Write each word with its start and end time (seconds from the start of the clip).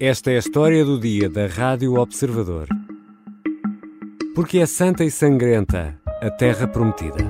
Esta 0.00 0.32
é 0.32 0.36
a 0.36 0.38
história 0.38 0.84
do 0.84 0.98
dia 0.98 1.30
da 1.30 1.46
Rádio 1.46 1.94
Observador. 1.94 2.66
Porque 4.34 4.58
é 4.58 4.66
santa 4.66 5.04
e 5.04 5.10
sangrenta 5.10 6.00
a 6.20 6.30
terra 6.30 6.66
prometida. 6.66 7.24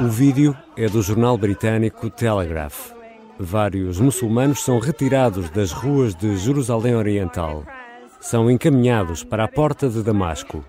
O 0.00 0.08
vídeo 0.08 0.56
é 0.74 0.88
do 0.88 1.02
jornal 1.02 1.36
britânico 1.36 2.08
Telegraph. 2.08 2.92
Vários 3.38 4.00
muçulmanos 4.00 4.60
são 4.60 4.78
retirados 4.78 5.50
das 5.50 5.72
ruas 5.72 6.14
de 6.14 6.38
Jerusalém 6.38 6.96
Oriental. 6.96 7.64
São 8.18 8.50
encaminhados 8.50 9.22
para 9.22 9.44
a 9.44 9.48
porta 9.48 9.90
de 9.90 10.02
Damasco. 10.02 10.64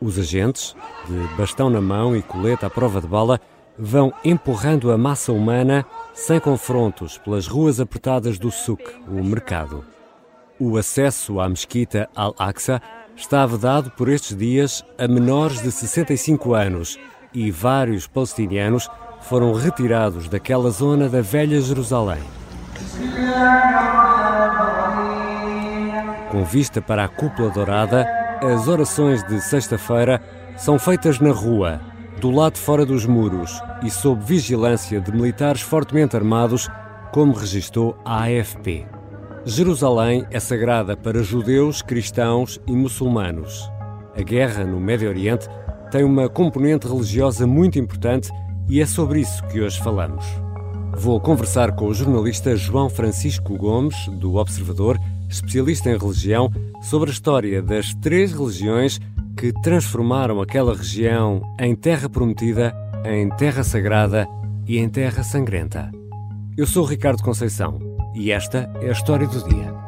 Os 0.00 0.18
agentes, 0.18 0.74
de 1.06 1.36
bastão 1.36 1.68
na 1.68 1.80
mão 1.80 2.16
e 2.16 2.22
colete 2.22 2.64
à 2.64 2.70
prova 2.70 3.02
de 3.02 3.06
bala, 3.06 3.38
vão 3.78 4.12
empurrando 4.24 4.90
a 4.90 4.96
massa 4.96 5.30
humana 5.30 5.84
sem 6.14 6.40
confrontos 6.40 7.18
pelas 7.18 7.46
ruas 7.46 7.80
apertadas 7.80 8.38
do 8.38 8.50
souk, 8.50 8.82
o 9.06 9.22
mercado. 9.22 9.84
O 10.58 10.78
acesso 10.78 11.38
à 11.38 11.48
mesquita 11.48 12.08
Al-Aqsa 12.16 12.80
está 13.14 13.44
vedado 13.44 13.90
por 13.90 14.08
estes 14.08 14.34
dias 14.34 14.82
a 14.96 15.06
menores 15.06 15.60
de 15.60 15.70
65 15.70 16.54
anos 16.54 16.98
e 17.34 17.50
vários 17.50 18.06
palestinianos 18.06 18.88
foram 19.20 19.52
retirados 19.52 20.28
daquela 20.28 20.70
zona 20.70 21.10
da 21.10 21.20
velha 21.20 21.60
Jerusalém. 21.60 22.22
Com 26.30 26.44
vista 26.44 26.80
para 26.80 27.04
a 27.04 27.08
cúpula 27.08 27.50
dourada, 27.50 28.19
as 28.42 28.68
orações 28.68 29.22
de 29.24 29.40
sexta-feira 29.40 30.20
são 30.56 30.78
feitas 30.78 31.20
na 31.20 31.30
rua, 31.30 31.80
do 32.20 32.30
lado 32.30 32.56
fora 32.56 32.86
dos 32.86 33.04
muros 33.04 33.60
e 33.82 33.90
sob 33.90 34.24
vigilância 34.24 35.00
de 35.00 35.12
militares 35.12 35.60
fortemente 35.60 36.16
armados, 36.16 36.68
como 37.12 37.34
registou 37.34 37.96
a 38.04 38.24
AFP. 38.24 38.86
Jerusalém 39.44 40.26
é 40.30 40.40
sagrada 40.40 40.96
para 40.96 41.22
judeus, 41.22 41.82
cristãos 41.82 42.58
e 42.66 42.72
muçulmanos. 42.72 43.70
A 44.16 44.22
guerra 44.22 44.64
no 44.64 44.80
Médio 44.80 45.08
Oriente 45.08 45.46
tem 45.90 46.02
uma 46.02 46.28
componente 46.28 46.86
religiosa 46.86 47.46
muito 47.46 47.78
importante 47.78 48.30
e 48.68 48.80
é 48.80 48.86
sobre 48.86 49.20
isso 49.20 49.42
que 49.48 49.60
hoje 49.60 49.80
falamos. 49.82 50.24
Vou 50.96 51.20
conversar 51.20 51.72
com 51.72 51.86
o 51.86 51.94
jornalista 51.94 52.56
João 52.56 52.88
Francisco 52.88 53.56
Gomes, 53.56 53.96
do 54.08 54.36
Observador, 54.36 54.98
especialista 55.30 55.88
em 55.88 55.96
religião, 55.96 56.50
sobre 56.82 57.10
a 57.10 57.12
história 57.12 57.62
das 57.62 57.94
três 57.94 58.32
religiões 58.32 59.00
que 59.36 59.52
transformaram 59.62 60.40
aquela 60.40 60.74
região 60.74 61.42
em 61.58 61.74
terra 61.74 62.08
prometida, 62.08 62.74
em 63.04 63.28
terra 63.36 63.62
sagrada 63.62 64.28
e 64.66 64.78
em 64.78 64.88
terra 64.88 65.22
sangrenta. 65.22 65.90
Eu 66.56 66.66
sou 66.66 66.84
Ricardo 66.84 67.22
Conceição 67.22 67.78
e 68.14 68.30
esta 68.30 68.70
é 68.82 68.88
a 68.88 68.92
história 68.92 69.26
do 69.26 69.48
dia. 69.48 69.80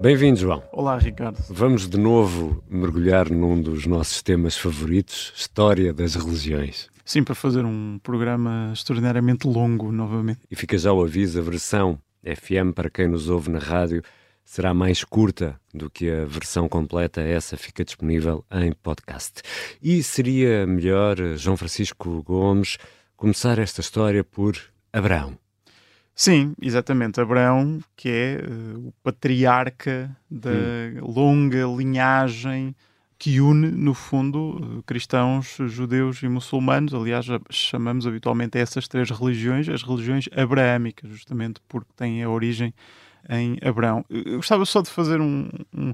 Bem-vindo, 0.00 0.40
João. 0.40 0.62
Olá, 0.72 0.96
Ricardo. 0.96 1.36
Vamos 1.50 1.86
de 1.86 1.98
novo 1.98 2.64
mergulhar 2.70 3.28
num 3.28 3.60
dos 3.60 3.84
nossos 3.84 4.22
temas 4.22 4.56
favoritos, 4.56 5.30
História 5.36 5.92
das 5.92 6.14
Religiões. 6.14 6.88
Sim, 7.04 7.22
para 7.22 7.34
fazer 7.34 7.66
um 7.66 7.98
programa 8.02 8.70
extraordinariamente 8.72 9.46
longo 9.46 9.92
novamente. 9.92 10.40
E 10.50 10.56
fica 10.56 10.78
já 10.78 10.90
o 10.90 11.02
aviso, 11.02 11.38
a 11.38 11.42
versão 11.42 11.98
FM, 12.24 12.72
para 12.74 12.90
quem 12.90 13.08
nos 13.08 13.28
ouve 13.28 13.50
na 13.50 13.58
rádio, 13.58 14.02
será 14.44 14.74
mais 14.74 15.04
curta 15.04 15.60
do 15.72 15.88
que 15.88 16.10
a 16.10 16.24
versão 16.24 16.68
completa. 16.68 17.20
Essa 17.20 17.56
fica 17.56 17.84
disponível 17.84 18.44
em 18.50 18.72
podcast. 18.72 19.42
E 19.82 20.02
seria 20.02 20.66
melhor, 20.66 21.16
João 21.36 21.56
Francisco 21.56 22.22
Gomes, 22.22 22.76
começar 23.16 23.58
esta 23.58 23.80
história 23.80 24.24
por 24.24 24.58
Abraão. 24.92 25.38
Sim, 26.14 26.52
exatamente. 26.60 27.20
Abraão, 27.20 27.80
que 27.96 28.08
é 28.08 28.40
uh, 28.44 28.88
o 28.88 28.92
patriarca 29.02 30.14
da 30.30 30.50
hum. 30.50 31.12
longa 31.14 31.64
linhagem 31.66 32.74
que 33.20 33.38
une, 33.38 33.70
no 33.70 33.92
fundo, 33.92 34.82
cristãos, 34.86 35.58
judeus 35.66 36.22
e 36.22 36.28
muçulmanos. 36.28 36.94
Aliás, 36.94 37.26
chamamos 37.50 38.06
habitualmente 38.06 38.56
essas 38.56 38.88
três 38.88 39.10
religiões 39.10 39.68
as 39.68 39.82
religiões 39.82 40.26
abraâmicas, 40.34 41.10
justamente 41.10 41.60
porque 41.68 41.90
têm 41.94 42.22
a 42.22 42.30
origem 42.30 42.72
em 43.28 43.58
Abraão. 43.62 44.06
Eu 44.08 44.36
gostava 44.36 44.64
só 44.64 44.80
de 44.80 44.88
fazer 44.88 45.20
um, 45.20 45.50
um 45.76 45.92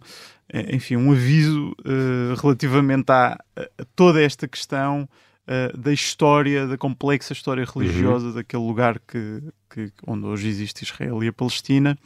enfim, 0.73 0.95
um 0.95 1.11
aviso 1.11 1.75
uh, 1.81 2.41
relativamente 2.41 3.11
a, 3.11 3.37
a, 3.57 3.85
toda 3.97 4.23
esta 4.23 4.47
questão 4.47 5.09
uh, 5.49 5.77
da 5.77 5.93
história, 5.93 6.69
da 6.69 6.79
complexa 6.79 7.33
história 7.33 7.65
religiosa 7.65 8.29
uhum. 8.29 8.35
daquele 8.35 8.63
lugar 8.63 9.01
que, 9.01 9.43
que, 9.69 9.93
onde 10.07 10.25
hoje 10.27 10.47
existe 10.47 10.85
Israel 10.85 11.25
e 11.25 11.27
a 11.27 11.33
Palestina, 11.33 11.99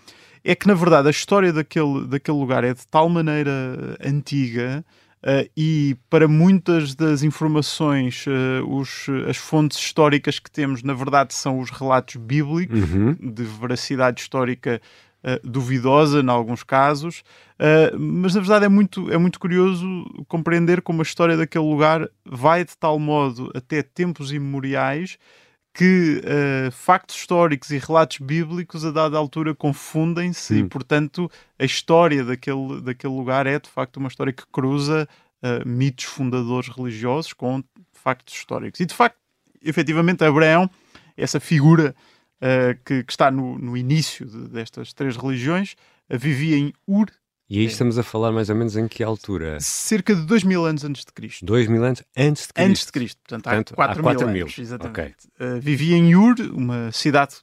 é 0.42 0.54
que 0.54 0.66
na 0.66 0.72
verdade 0.72 1.08
a 1.08 1.10
história 1.10 1.52
daquele, 1.52 2.06
daquele 2.06 2.38
lugar 2.38 2.64
é 2.64 2.72
de 2.72 2.86
tal 2.86 3.06
maneira 3.10 3.52
antiga 4.02 4.82
Uh, 5.22 5.44
e 5.54 5.96
para 6.08 6.26
muitas 6.26 6.94
das 6.94 7.22
informações, 7.22 8.24
uh, 8.26 8.66
os, 8.66 9.06
as 9.28 9.36
fontes 9.36 9.78
históricas 9.78 10.38
que 10.38 10.50
temos, 10.50 10.82
na 10.82 10.94
verdade, 10.94 11.34
são 11.34 11.60
os 11.60 11.70
relatos 11.70 12.16
bíblicos, 12.16 12.80
uhum. 12.90 13.14
de 13.20 13.42
veracidade 13.42 14.22
histórica 14.22 14.80
uh, 15.22 15.46
duvidosa, 15.46 16.20
em 16.20 16.28
alguns 16.30 16.62
casos. 16.62 17.22
mas, 17.98 18.34
na 18.34 18.40
verdade, 18.40 18.64
é 18.64 18.68
muito, 18.68 19.12
é 19.12 19.18
muito 19.18 19.38
curioso 19.38 19.84
compreender 20.26 20.80
como 20.80 21.02
a 21.02 21.04
história 21.04 21.36
daquele 21.36 21.64
lugar 21.64 22.08
vai 22.24 22.64
de 22.64 22.76
tal 22.78 22.98
modo 22.98 23.50
até 23.54 23.82
tempos 23.82 24.32
imemoriais 24.32 25.18
que 25.72 26.20
uh, 26.24 26.70
factos 26.72 27.16
históricos 27.16 27.70
e 27.70 27.78
relatos 27.78 28.18
bíblicos 28.18 28.84
a 28.84 28.90
dada 28.90 29.16
altura 29.16 29.54
confundem-se 29.54 30.58
e, 30.58 30.64
portanto, 30.64 31.30
a 31.58 31.64
história 31.64 32.24
daquele, 32.24 32.80
daquele 32.80 33.14
lugar 33.14 33.46
é 33.46 33.58
de 33.58 33.68
facto 33.68 33.98
uma 33.98 34.08
história 34.08 34.32
que 34.32 34.42
cruza 34.50 35.08
uh, 35.42 35.68
mitos 35.68 36.06
fundadores 36.06 36.68
religiosos 36.68 37.32
com 37.32 37.62
factos 37.92 38.34
históricos. 38.34 38.80
E 38.80 38.86
de 38.86 38.94
facto, 38.94 39.16
efetivamente, 39.62 40.24
Abraão, 40.24 40.68
essa 41.16 41.38
figura 41.38 41.94
uh, 42.42 42.78
que, 42.84 43.04
que, 43.04 43.12
está 43.12 43.30
no, 43.30 43.58
no 43.58 43.76
início 43.76 44.26
de, 44.26 44.48
destas 44.48 44.92
três 44.92 45.16
religiões, 45.16 45.76
vivia 46.08 46.56
em 46.56 46.72
Ur 46.86 47.06
e 47.50 47.58
aí 47.58 47.64
estamos 47.64 47.98
a 47.98 48.04
falar 48.04 48.30
mais 48.30 48.48
ou 48.48 48.54
menos 48.54 48.76
em 48.76 48.86
que 48.86 49.02
altura? 49.02 49.58
Cerca 49.60 50.14
de 50.14 50.22
2 50.22 50.44
mil 50.44 50.64
anos 50.64 50.84
antes 50.84 51.04
de 51.04 51.12
Cristo. 51.12 51.44
2 51.44 51.66
mil 51.66 51.84
anos 51.84 52.00
antes 52.16 52.46
de 52.46 52.52
Cristo? 52.52 52.70
Antes 52.70 52.86
de 52.86 52.92
Cristo, 52.92 53.18
portanto, 53.26 53.42
portanto 53.42 53.72
há 53.72 53.74
4, 53.74 54.02
4 54.04 54.26
mil, 54.26 54.34
mil 54.34 54.42
anos. 54.44 54.56
Exatamente. 54.56 55.26
Okay. 55.36 55.56
Uh, 55.56 55.60
vivia 55.60 55.96
em 55.96 56.14
Ur, 56.14 56.36
uma 56.52 56.92
cidade 56.92 57.38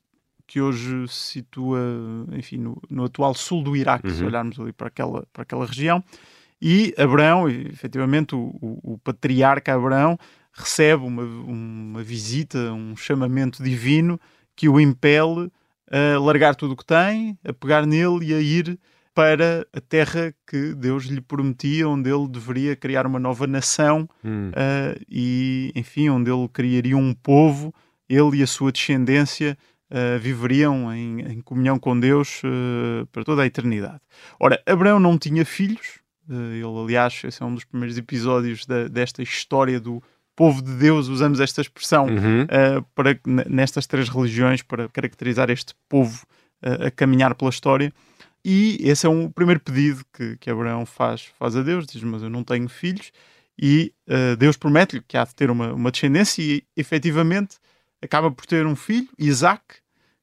que 0.47 0.62
hoje 0.62 1.06
se 1.09 1.34
situa, 1.34 1.79
enfim, 2.31 2.57
no, 2.57 2.81
no 2.90 3.03
atual 3.03 3.34
sul 3.34 3.62
do 3.62 3.75
Iraque, 3.75 4.07
uhum. 4.07 4.16
se 4.16 4.23
olharmos 4.23 4.57
ali 4.57 4.72
para 4.72 4.88
aquela, 4.88 5.28
para 5.34 5.44
aquela 5.44 5.66
região. 5.66 6.01
E 6.62 6.96
Abraão, 6.97 7.50
efetivamente, 7.50 8.34
o, 8.34 8.56
o, 8.62 8.94
o 8.94 8.97
patriarca 9.00 9.75
Abraão, 9.75 10.17
recebe 10.53 11.03
uma, 11.03 11.23
uma 11.23 12.01
visita, 12.01 12.72
um 12.72 12.96
chamamento 12.96 13.62
divino 13.62 14.17
que 14.56 14.69
o 14.69 14.79
impele 14.79 15.51
a 15.91 16.17
largar 16.17 16.56
tudo 16.56 16.73
o 16.73 16.78
que 16.78 16.85
tem, 16.85 17.38
a 17.44 17.51
pegar 17.51 17.85
nele 17.85 18.28
e 18.28 18.34
a 18.34 18.40
ir 18.40 18.79
para 19.17 19.66
a 19.73 19.81
terra 19.81 20.31
que 20.45 20.75
Deus 20.75 21.05
lhe 21.05 21.19
prometia, 21.19 21.89
onde 21.89 22.07
ele 22.07 22.28
deveria 22.28 22.75
criar 22.75 23.07
uma 23.07 23.17
nova 23.17 23.47
nação 23.47 24.07
hum. 24.23 24.51
uh, 24.51 25.05
e, 25.09 25.72
enfim, 25.73 26.07
onde 26.07 26.29
ele 26.29 26.47
criaria 26.50 26.95
um 26.95 27.16
povo, 27.16 27.73
ele 28.07 28.38
e 28.38 28.44
a 28.44 28.47
sua 28.47 28.72
descendência 28.72 29.57
uh, 29.89 30.19
viveriam 30.19 30.94
em, 30.94 31.22
em, 31.22 31.41
comunhão 31.41 31.79
com 31.79 32.00
Deus 32.00 32.44
uh, 32.44 33.07
para 33.07 33.23
toda 33.23 33.41
a 33.41 33.47
eternidade. 33.47 34.00
Ora, 34.39 34.61
Abraão 34.67 35.00
não 35.00 35.17
tinha 35.17 35.44
filhos, 35.44 35.97
ele, 36.29 36.63
aliás, 36.63 37.19
esse 37.23 37.41
é 37.41 37.45
um 37.47 37.55
dos 37.55 37.63
primeiros 37.63 37.97
episódios 37.97 38.67
da, 38.67 38.87
desta 38.87 39.23
história 39.23 39.79
do 39.79 39.99
povo 40.35 40.61
de 40.61 40.75
Deus, 40.75 41.08
usamos 41.08 41.40
esta 41.40 41.59
expressão 41.59 42.05
uhum. 42.05 42.46
para, 42.93 43.19
nestas 43.49 43.87
três 43.87 44.09
religiões 44.09 44.61
para 44.61 44.87
caracterizar 44.90 45.49
este 45.49 45.73
povo 45.90 46.23
a 46.61 46.91
caminhar 46.91 47.34
pela 47.34 47.49
história. 47.49 47.91
E 48.49 48.78
esse 48.79 49.05
é 49.05 49.09
um 49.09 49.29
primeiro 49.29 49.59
pedido 49.59 50.05
que, 50.14 50.38
que 50.38 50.49
Abraão 50.49 50.85
faz, 50.85 51.26
faz 51.38 51.53
a 51.58 51.61
Deus: 51.61 51.85
diz, 51.85 52.02
Mas 52.02 52.23
eu 52.23 52.29
não 52.29 52.46
tenho 52.46 52.70
filhos. 52.70 53.11
E 53.59 53.94
uh, 54.08 54.38
Deus 54.38 54.55
promete-lhe 54.55 55.03
que 55.05 55.17
há 55.17 55.26
de 55.26 55.35
ter 55.35 55.52
uma, 55.52 55.73
uma 55.73 55.91
descendência, 55.91 56.41
e 56.41 56.64
efetivamente 56.73 57.58
acaba 58.02 58.32
por 58.32 58.46
ter 58.46 58.66
um 58.66 58.73
filho, 58.73 59.09
Isaac, 59.20 59.61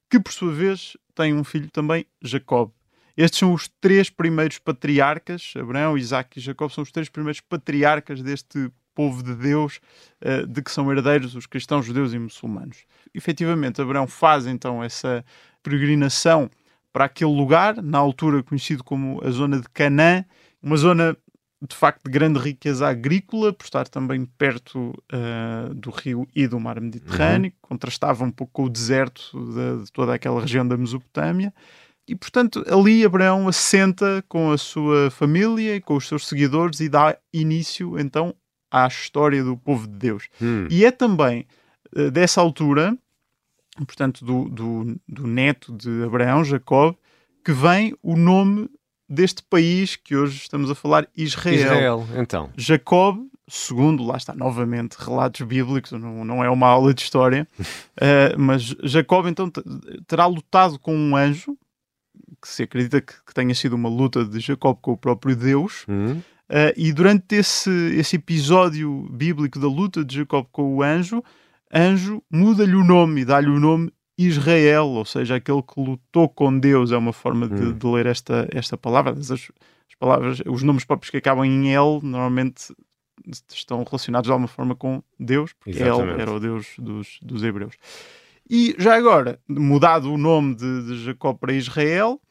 que 0.09 0.19
por 0.19 0.33
sua 0.33 0.51
vez 0.51 0.97
tem 1.13 1.35
um 1.35 1.43
filho 1.43 1.69
também, 1.69 2.07
Jacob. 2.19 2.71
Estes 3.15 3.37
são 3.41 3.53
os 3.53 3.69
três 3.79 4.09
primeiros 4.09 4.57
patriarcas, 4.57 5.53
Abraão, 5.55 5.95
Isaac 5.95 6.39
e 6.39 6.41
Jacob, 6.41 6.71
são 6.71 6.81
os 6.81 6.91
três 6.91 7.07
primeiros 7.09 7.41
patriarcas 7.41 8.23
deste 8.23 8.71
povo 8.95 9.21
de 9.21 9.35
Deus, 9.35 9.79
uh, 10.23 10.47
de 10.47 10.63
que 10.63 10.71
são 10.71 10.91
herdeiros 10.91 11.35
os 11.35 11.45
cristãos, 11.45 11.85
judeus 11.85 12.11
e 12.11 12.17
muçulmanos. 12.17 12.85
Efetivamente, 13.13 13.79
Abraão 13.83 14.07
faz 14.07 14.47
então 14.47 14.83
essa 14.83 15.23
peregrinação 15.61 16.49
para 16.95 17.03
aquele 17.03 17.35
lugar, 17.35 17.83
na 17.83 17.97
altura 17.97 18.41
conhecido 18.41 18.81
como 18.81 19.21
a 19.21 19.29
zona 19.29 19.59
de 19.59 19.67
Canaã, 19.67 20.23
uma 20.63 20.77
zona 20.77 21.17
de 21.61 21.75
facto 21.75 22.05
de 22.05 22.09
grande 22.09 22.39
riqueza 22.39 22.87
agrícola, 22.87 23.51
por 23.51 23.65
estar 23.65 23.85
também 23.89 24.23
perto 24.23 24.93
uh, 25.11 25.73
do 25.73 25.89
rio 25.89 26.25
e 26.33 26.47
do 26.47 26.57
mar 26.57 26.79
Mediterrâneo, 26.79 27.51
uhum. 27.51 27.57
contrastava 27.61 28.23
um 28.23 28.31
pouco 28.31 28.53
com 28.53 28.63
o 28.63 28.69
deserto 28.69 29.37
de, 29.37 29.83
de, 29.83 29.91
toda 29.91 30.13
aquela 30.13 30.39
região 30.39 30.65
da 30.65 30.77
Mesopotâmia. 30.77 31.53
E, 32.07 32.15
portanto, 32.15 32.63
ali 32.65 33.03
Abraão 33.03 33.45
assenta 33.49 34.23
com 34.29 34.53
a 34.53 34.57
sua 34.57 35.11
família 35.11 35.75
e 35.75 35.81
com 35.81 35.97
os 35.97 36.07
seus 36.07 36.25
seguidores 36.25 36.79
e 36.79 36.87
dá 36.87 37.17
início, 37.33 37.99
então, 37.99 38.33
à 38.71 38.87
história 38.87 39.43
do 39.43 39.57
povo 39.57 39.85
de 39.85 39.97
Deus. 39.97 40.29
Uhum. 40.39 40.69
E 40.71 40.85
é 40.85 40.91
também 40.91 41.45
uh, 41.93 42.09
dessa 42.09 42.39
altura, 42.39 42.97
portanto, 43.83 44.23
do, 44.23 44.47
do, 44.49 44.99
do 45.07 45.27
neto 45.27 45.73
de 45.73 46.03
Abraão, 46.03 46.43
Jacob, 46.43 46.95
que 47.43 47.51
vem 47.51 47.95
o 48.01 48.15
nome 48.15 48.69
deste 49.07 49.43
país 49.43 49.95
que 49.95 50.15
hoje 50.15 50.37
estamos 50.37 50.69
a 50.69 50.75
falar, 50.75 51.07
Israel. 51.15 51.55
Israel, 51.55 52.07
então. 52.15 52.49
Jacob, 52.57 53.27
segundo, 53.47 54.03
lá 54.03 54.17
está, 54.17 54.33
novamente, 54.33 54.95
relatos 54.95 55.45
bíblicos, 55.45 55.91
não, 55.91 56.25
não 56.25 56.43
é 56.43 56.49
uma 56.49 56.67
aula 56.67 56.93
de 56.93 57.01
história, 57.01 57.47
uh, 57.59 58.37
mas 58.39 58.75
Jacob 58.83 59.27
então 59.27 59.51
terá 60.07 60.25
lutado 60.25 60.79
com 60.79 60.95
um 60.95 61.15
anjo, 61.15 61.57
que 62.41 62.47
se 62.47 62.63
acredita 62.63 63.01
que, 63.01 63.13
que, 63.25 63.33
tenha 63.33 63.53
sido 63.53 63.75
uma 63.75 63.89
luta 63.89 64.25
de 64.25 64.39
Jacob 64.39 64.77
com 64.81 64.93
o 64.93 64.97
próprio 64.97 65.35
Deus, 65.35 65.85
uhum. 65.87 66.17
uh, 66.17 66.73
e 66.75 66.91
durante 66.91 67.35
esse, 67.35 67.69
esse 67.95 68.15
episódio 68.15 69.07
bíblico 69.11 69.59
da 69.59 69.67
luta 69.67 70.03
de 70.03 70.15
Jacob 70.17 70.47
com 70.51 70.75
o 70.75 70.81
anjo, 70.81 71.23
anjo 71.73 72.21
muda-lhe 72.31 72.75
o 72.75 72.83
nome 72.83 73.21
e 73.21 73.25
dá-lhe 73.25 73.49
o 73.49 73.59
nome 73.59 73.91
Israel, 74.17 74.87
ou 74.87 75.05
seja, 75.05 75.35
aquele 75.35 75.61
que 75.61 75.79
lutou 75.79 76.29
com 76.29 76.57
Deus, 76.57 76.91
é 76.91 76.97
uma 76.97 77.11
forma 77.11 77.47
de, 77.47 77.63
hum. 77.63 77.73
de 77.73 77.87
ler 77.87 78.05
esta, 78.05 78.47
esta 78.51 78.77
palavra. 78.77 79.11
As, 79.11 79.29
as, 79.29 79.49
palavras, 79.99 80.41
os 80.45 80.63
nomes 80.63 80.85
próprios 80.85 81.09
que 81.09 81.17
acabam 81.17 81.45
em 81.45 81.73
El, 81.73 81.99
normalmente 82.01 82.73
estão 83.53 83.83
relacionados 83.83 84.27
de 84.27 84.31
alguma 84.31 84.47
forma 84.47 84.75
com 84.75 85.03
Deus, 85.19 85.53
porque 85.53 85.81
Exatamente. 85.81 86.13
El 86.13 86.21
era 86.21 86.31
o 86.31 86.39
Deus 86.39 86.67
dos, 86.77 87.19
dos 87.21 87.43
hebreus. 87.43 87.75
E 88.49 88.75
já 88.77 88.95
agora, 88.95 89.39
mudado 89.47 90.11
o 90.11 90.17
nome 90.17 90.55
de, 90.55 90.85
de 90.85 91.03
Jacó 91.03 91.33
para 91.33 91.53
Israel, 91.53 92.21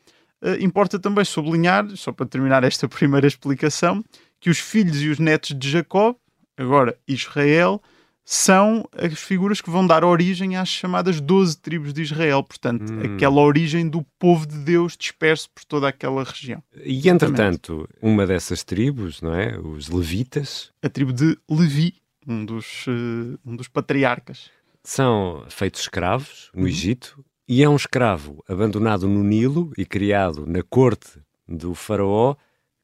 uh, 0.42 0.62
importa 0.62 0.98
também 0.98 1.25
sublinhar, 1.25 1.88
só 1.96 2.12
para 2.12 2.26
terminar 2.26 2.64
esta 2.64 2.87
primeira 2.88 3.26
explicação, 3.26 4.02
que 4.40 4.48
os 4.48 4.58
filhos 4.58 5.02
e 5.02 5.08
os 5.08 5.19
netos 5.19 5.58
de 5.58 5.70
Jacó, 5.70 6.14
agora 6.56 6.96
Israel, 7.08 7.82
são 8.25 8.88
as 8.97 9.21
figuras 9.21 9.61
que 9.61 9.69
vão 9.69 9.87
dar 9.87 10.03
origem 10.03 10.56
às 10.56 10.69
chamadas 10.69 11.21
12 11.21 11.59
tribos 11.59 11.93
de 11.93 12.03
Israel, 12.03 12.43
portanto, 12.43 12.91
hum. 12.91 13.15
aquela 13.15 13.41
origem 13.41 13.87
do 13.87 14.03
povo 14.19 14.47
de 14.47 14.56
Deus 14.56 14.97
disperso 14.97 15.50
por 15.50 15.65
toda 15.65 15.88
aquela 15.88 16.25
região. 16.25 16.62
E 16.82 17.09
entretanto, 17.09 17.87
uma 18.00 18.26
dessas 18.26 18.65
tribos, 18.65 19.21
não 19.21 19.35
é? 19.35 19.59
Os 19.59 19.88
levitas. 19.88 20.71
A 20.82 20.88
tribo 20.88 21.12
de 21.12 21.37
Levi, 21.50 21.94
um 22.26 22.44
dos, 22.44 22.87
uh, 22.87 23.38
um 23.44 23.55
dos 23.55 23.69
patriarcas. 23.69 24.50
São 24.82 25.44
feitos 25.49 25.82
escravos 25.82 26.50
no 26.55 26.62
uhum. 26.62 26.69
Egito 26.69 27.23
e 27.47 27.62
é 27.62 27.69
um 27.69 27.76
escravo 27.76 28.43
abandonado 28.49 29.06
no 29.06 29.23
Nilo 29.23 29.71
e 29.76 29.85
criado 29.85 30.47
na 30.47 30.62
corte 30.62 31.21
do 31.47 31.75
faraó 31.75 32.37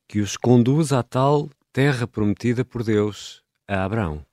que 0.07 0.21
os 0.21 0.37
conduz 0.37 0.93
à 0.93 1.03
tal 1.03 1.49
terra 1.73 2.07
prometida 2.07 2.65
por 2.65 2.83
Deus 2.83 3.43
a 3.67 3.85
Abraão. 3.85 4.25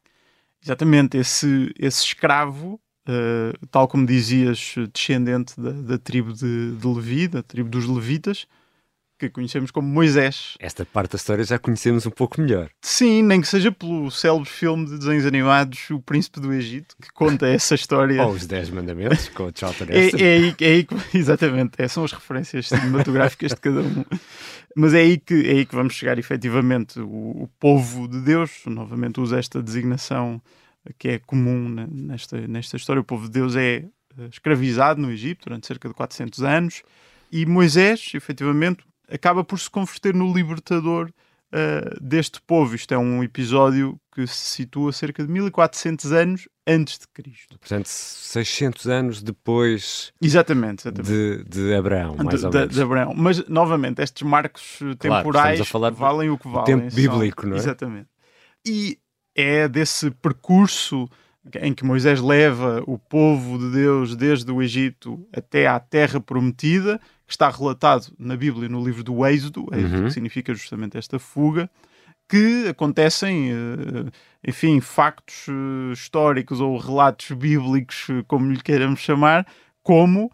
Exatamente, 0.67 1.17
esse, 1.17 1.73
esse 1.79 2.03
escravo, 2.03 2.77
uh, 3.07 3.67
tal 3.67 3.87
como 3.87 4.05
dizias, 4.05 4.75
descendente 4.93 5.59
da, 5.59 5.71
da 5.71 5.97
tribo 5.97 6.33
de, 6.33 6.75
de, 6.75 6.87
Levi, 6.87 7.29
da 7.29 7.41
tribo 7.41 7.69
dos 7.69 7.85
Levitas, 7.85 8.45
que 9.17 9.29
conhecemos 9.29 9.71
como 9.71 9.87
Moisés. 9.87 10.55
Esta 10.59 10.85
parte 10.85 11.11
da 11.11 11.15
história 11.15 11.43
já 11.43 11.57
conhecemos 11.57 12.05
um 12.05 12.11
pouco 12.11 12.39
melhor. 12.39 12.69
Sim, 12.81 13.23
nem 13.23 13.41
que 13.41 13.47
seja 13.47 13.71
pelo 13.71 14.11
célebre 14.11 14.49
filme 14.49 14.85
de 14.85 14.97
desenhos 14.97 15.25
animados 15.25 15.89
O 15.89 15.99
Príncipe 15.99 16.39
do 16.39 16.53
Egito, 16.53 16.95
que 17.01 17.11
conta 17.13 17.47
essa 17.47 17.75
história. 17.75 18.23
Ou 18.23 18.33
Os 18.33 18.45
Dez 18.45 18.69
Mandamentos, 18.69 19.29
com 19.29 19.45
o 19.45 19.51
Charlton 19.53 19.85
é, 19.89 20.09
é, 20.09 20.35
aí, 20.35 20.55
é 20.59 20.65
aí 20.65 20.83
que, 20.83 20.95
exatamente, 21.17 21.73
é, 21.77 21.87
são 21.87 22.03
as 22.03 22.11
referências 22.11 22.67
cinematográficas 22.67 23.51
de 23.51 23.57
cada 23.57 23.81
um. 23.81 24.05
Mas 24.75 24.93
é 24.93 24.99
aí 24.99 25.17
que, 25.17 25.33
é 25.33 25.51
aí 25.51 25.65
que 25.65 25.75
vamos 25.75 25.95
chegar, 25.95 26.19
efetivamente. 26.19 26.99
O, 26.99 27.43
o 27.43 27.49
povo 27.59 28.07
de 28.07 28.21
Deus, 28.21 28.61
novamente 28.67 29.19
usa 29.19 29.39
esta 29.39 29.61
designação 29.61 30.41
que 30.97 31.09
é 31.09 31.19
comum 31.19 31.85
nesta, 31.91 32.47
nesta 32.47 32.77
história. 32.77 33.01
O 33.01 33.05
povo 33.05 33.25
de 33.25 33.31
Deus 33.31 33.55
é 33.55 33.77
eh, 34.17 34.27
escravizado 34.31 35.01
no 35.01 35.11
Egito 35.11 35.45
durante 35.45 35.67
cerca 35.67 35.87
de 35.87 35.93
400 35.93 36.43
anos 36.43 36.83
e 37.31 37.45
Moisés, 37.45 38.11
efetivamente, 38.13 38.83
acaba 39.11 39.43
por 39.43 39.59
se 39.59 39.69
converter 39.69 40.13
no 40.13 40.33
libertador 40.33 41.11
uh, 41.53 42.03
deste 42.03 42.41
povo. 42.41 42.75
Isto 42.75 42.93
é 42.93 42.97
um 42.97 43.23
episódio 43.23 43.99
que 44.13 44.25
se 44.27 44.55
situa 44.55 44.91
cerca 44.91 45.23
de 45.23 45.31
1400 45.31 46.11
anos 46.11 46.49
antes 46.65 46.97
de 46.99 47.07
Cristo. 47.07 47.57
Portanto, 47.59 47.85
600 47.87 48.87
anos 48.87 49.21
depois 49.21 50.11
exatamente, 50.21 50.81
exatamente. 50.81 51.09
De, 51.09 51.43
de 51.43 51.73
Abraão, 51.73 52.15
mais 52.17 52.39
de, 52.39 52.45
ou 52.45 52.51
menos. 52.51 52.75
De, 52.75 52.81
Abraão. 52.81 53.13
Mas, 53.15 53.47
novamente, 53.47 54.01
estes 54.01 54.23
marcos 54.23 54.79
eh, 54.81 54.95
claro, 54.99 55.23
temporais 55.23 55.69
valem 55.93 56.29
o 56.29 56.37
que 56.37 56.47
valem. 56.47 56.65
Tempo 56.65 56.95
bíblico, 56.95 57.47
não 57.47 57.55
é? 57.55 57.59
Exatamente. 57.59 58.09
E 58.65 58.99
é 59.35 59.67
desse 59.67 60.11
percurso 60.11 61.07
em 61.61 61.73
que 61.73 61.85
Moisés 61.85 62.19
leva 62.19 62.83
o 62.85 62.97
povo 62.97 63.57
de 63.57 63.71
Deus 63.71 64.15
desde 64.15 64.51
o 64.51 64.61
Egito 64.61 65.25
até 65.31 65.67
à 65.67 65.79
Terra 65.79 66.19
Prometida, 66.19 66.99
está 67.27 67.49
relatado 67.49 68.13
na 68.17 68.35
Bíblia 68.35 68.69
no 68.69 68.83
livro 68.83 69.03
do 69.03 69.25
Êxodo, 69.25 69.61
uhum. 69.61 70.05
que 70.05 70.11
significa 70.11 70.53
justamente 70.53 70.97
esta 70.97 71.19
fuga, 71.19 71.69
que 72.27 72.67
acontecem, 72.67 73.51
eh, 73.51 74.11
enfim, 74.45 74.81
factos 74.81 75.45
eh, 75.47 75.93
históricos 75.93 76.59
ou 76.59 76.77
relatos 76.77 77.31
bíblicos, 77.31 78.07
eh, 78.09 78.23
como 78.27 78.51
lhe 78.51 78.61
queiramos 78.61 78.99
chamar, 78.99 79.47
como 79.81 80.31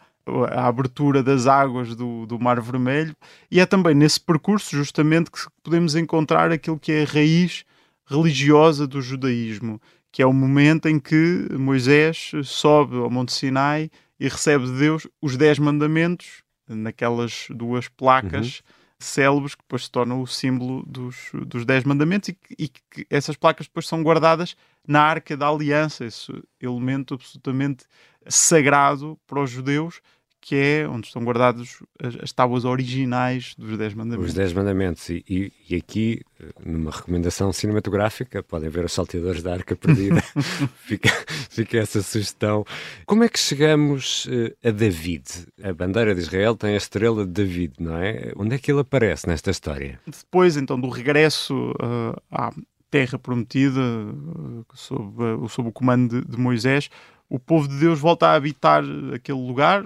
a 0.51 0.67
abertura 0.67 1.21
das 1.21 1.47
águas 1.47 1.95
do, 1.95 2.25
do 2.25 2.39
Mar 2.39 2.59
Vermelho, 2.61 3.15
e 3.51 3.59
é 3.59 3.65
também 3.65 3.93
nesse 3.93 4.19
percurso 4.19 4.75
justamente 4.75 5.29
que 5.29 5.39
podemos 5.61 5.95
encontrar 5.95 6.49
aquilo 6.49 6.79
que 6.79 6.93
é 6.93 7.03
a 7.03 7.05
raiz 7.05 7.65
religiosa 8.05 8.87
do 8.87 9.01
judaísmo, 9.01 9.81
que 10.11 10.21
é 10.21 10.25
o 10.25 10.31
momento 10.31 10.87
em 10.87 10.97
que 10.97 11.47
Moisés 11.51 12.31
sobe 12.45 12.95
ao 12.95 13.09
Monte 13.09 13.33
Sinai 13.33 13.89
e 14.17 14.29
recebe 14.29 14.65
de 14.65 14.79
Deus 14.79 15.07
os 15.21 15.35
Dez 15.35 15.59
Mandamentos, 15.59 16.43
naquelas 16.67 17.47
duas 17.49 17.87
placas 17.87 18.59
uhum. 18.59 18.65
célebres 18.99 19.55
que 19.55 19.63
depois 19.63 19.83
se 19.83 19.91
tornam 19.91 20.21
o 20.21 20.27
símbolo 20.27 20.83
dos, 20.85 21.29
dos 21.45 21.65
Dez 21.65 21.83
Mandamentos 21.83 22.29
e, 22.29 22.37
e 22.57 22.67
que 22.67 23.05
essas 23.09 23.35
placas 23.35 23.67
depois 23.67 23.87
são 23.87 24.03
guardadas 24.03 24.55
na 24.87 25.01
Arca 25.01 25.35
da 25.35 25.47
Aliança, 25.47 26.05
esse 26.05 26.31
elemento 26.59 27.13
absolutamente 27.13 27.85
sagrado 28.27 29.19
para 29.27 29.41
os 29.41 29.49
judeus 29.49 30.01
que 30.43 30.55
é 30.55 30.87
onde 30.89 31.07
estão 31.07 31.23
guardados 31.23 31.81
as, 31.97 32.17
as 32.21 32.31
tábuas 32.33 32.65
originais 32.65 33.55
dos 33.57 33.77
Dez 33.77 33.93
Mandamentos. 33.93 34.27
Os 34.27 34.35
Dez 34.35 34.51
Mandamentos. 34.51 35.09
E, 35.09 35.23
e, 35.29 35.53
e, 35.69 35.75
aqui, 35.77 36.21
numa 36.65 36.91
recomendação 36.91 37.53
cinematográfica, 37.53 38.43
podem 38.43 38.69
ver 38.69 38.83
os 38.83 38.91
salteadores 38.91 39.41
da 39.41 39.53
Arca 39.53 39.73
Perdida. 39.73 40.21
fica, 40.83 41.09
fica 41.49 41.77
essa 41.77 42.03
sugestão. 42.03 42.65
Como 43.05 43.23
é 43.23 43.29
que 43.29 43.39
chegamos 43.39 44.25
uh, 44.25 44.53
a 44.67 44.71
David? 44.71 45.23
A 45.63 45.71
bandeira 45.71 46.13
de 46.13 46.19
Israel 46.19 46.57
tem 46.57 46.73
a 46.73 46.77
estrela 46.77 47.25
de 47.25 47.31
David, 47.31 47.75
não 47.79 47.95
é? 47.95 48.33
Onde 48.35 48.55
é 48.55 48.59
que 48.59 48.69
ele 48.69 48.81
aparece 48.81 49.25
nesta 49.25 49.49
história? 49.49 49.97
Depois, 50.05 50.57
então, 50.57 50.77
do 50.77 50.89
regresso 50.89 51.71
uh, 51.71 52.21
à 52.29 52.51
Terra 52.91 53.17
Prometida, 53.17 53.79
uh, 53.79 54.65
sob, 54.73 55.47
sob 55.47 55.69
o 55.69 55.71
comando 55.71 56.21
de, 56.21 56.31
de 56.31 56.37
Moisés, 56.37 56.89
o 57.29 57.39
povo 57.39 57.65
de 57.65 57.79
Deus 57.79 57.97
volta 57.97 58.27
a 58.27 58.33
habitar 58.33 58.83
aquele 59.15 59.39
lugar 59.39 59.85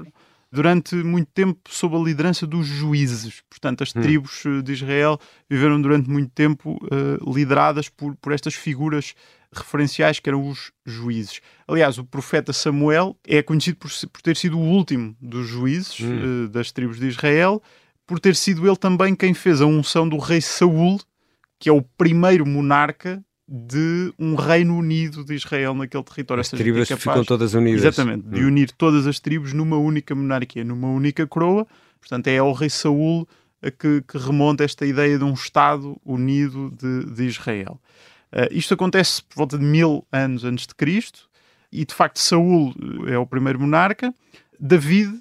durante 0.52 0.96
muito 0.96 1.30
tempo 1.34 1.60
sob 1.70 1.96
a 1.96 2.00
liderança 2.00 2.48
dos 2.48 2.66
juízes. 2.66 3.42
Portanto, 3.50 3.84
as 3.84 3.96
hum. 3.96 4.02
tribos 4.02 4.46
eh, 4.46 4.62
de 4.62 4.74
Israel 4.74 5.20
viveram 5.50 5.82
durante 5.82 6.10
muito 6.10 6.32
tempo 6.32 6.80
uh, 6.84 7.34
lideradas 7.34 7.90
por, 7.90 8.16
por 8.16 8.32
estas 8.32 8.54
figuras 8.54 9.14
referenciais 9.52 10.20
que 10.20 10.30
eram 10.30 10.48
os 10.48 10.72
juízes. 10.86 11.42
Aliás, 11.68 11.98
o 11.98 12.06
profeta 12.06 12.54
Samuel 12.54 13.18
é 13.26 13.42
conhecido 13.42 13.78
por, 13.78 13.92
por 14.12 14.22
ter 14.22 14.36
sido 14.36 14.58
o 14.58 14.62
último 14.62 15.16
dos 15.22 15.48
juízes 15.48 16.00
hum. 16.00 16.46
uh, 16.46 16.48
das 16.50 16.72
tribos 16.72 17.00
de 17.00 17.08
Israel, 17.08 17.62
por 18.06 18.20
ter 18.20 18.36
sido 18.36 18.66
ele 18.66 18.78
também 18.78 19.16
quem 19.16 19.34
fez 19.34 19.62
a 19.62 19.66
unção 19.66 20.08
do 20.08 20.18
rei 20.18 20.42
Saul, 20.42 21.00
que 21.60 21.70
é 21.70 21.74
o 21.74 21.82
primeiro 21.82 22.46
monarca 22.46 23.24
de 23.48 24.14
um 24.20 24.36
reino 24.36 24.78
unido 24.78 25.24
de 25.24 25.34
Israel 25.34 25.74
naquele 25.74 26.04
território. 26.04 26.42
As 26.42 26.50
tribos 26.50 26.92
é 26.92 26.98
ficam 26.98 27.24
todas 27.24 27.54
unidas. 27.54 27.82
Exatamente, 27.82 28.28
de 28.28 28.44
hum. 28.44 28.48
unir 28.48 28.72
todas 28.72 29.08
as 29.08 29.20
tribos 29.20 29.54
numa 29.54 29.78
única 29.78 30.14
monarquia, 30.14 30.64
numa 30.64 30.90
única 30.90 31.26
coroa. 31.26 31.66
Portanto, 32.00 32.28
é 32.28 32.38
ao 32.38 32.52
rei 32.52 32.70
Saul 32.70 33.28
que, 33.80 34.02
que 34.02 34.18
remonta 34.18 34.64
esta 34.64 34.86
ideia 34.86 35.18
de 35.18 35.24
um 35.24 35.34
Estado 35.34 36.00
unido 36.06 36.72
de, 36.72 37.06
de 37.06 37.24
Israel. 37.26 37.80
Uh, 38.32 38.52
isto 38.52 38.74
acontece 38.74 39.24
por 39.24 39.38
volta 39.38 39.58
de 39.58 39.64
mil 39.64 40.06
anos 40.12 40.44
antes 40.44 40.68
de 40.68 40.76
Cristo 40.76 41.30
e, 41.72 41.86
de 41.86 41.94
facto, 41.94 42.20
Saul 42.20 42.74
é 43.08 43.18
o 43.18 43.26
primeiro 43.26 43.60
monarca. 43.60 44.14
David 44.60 45.12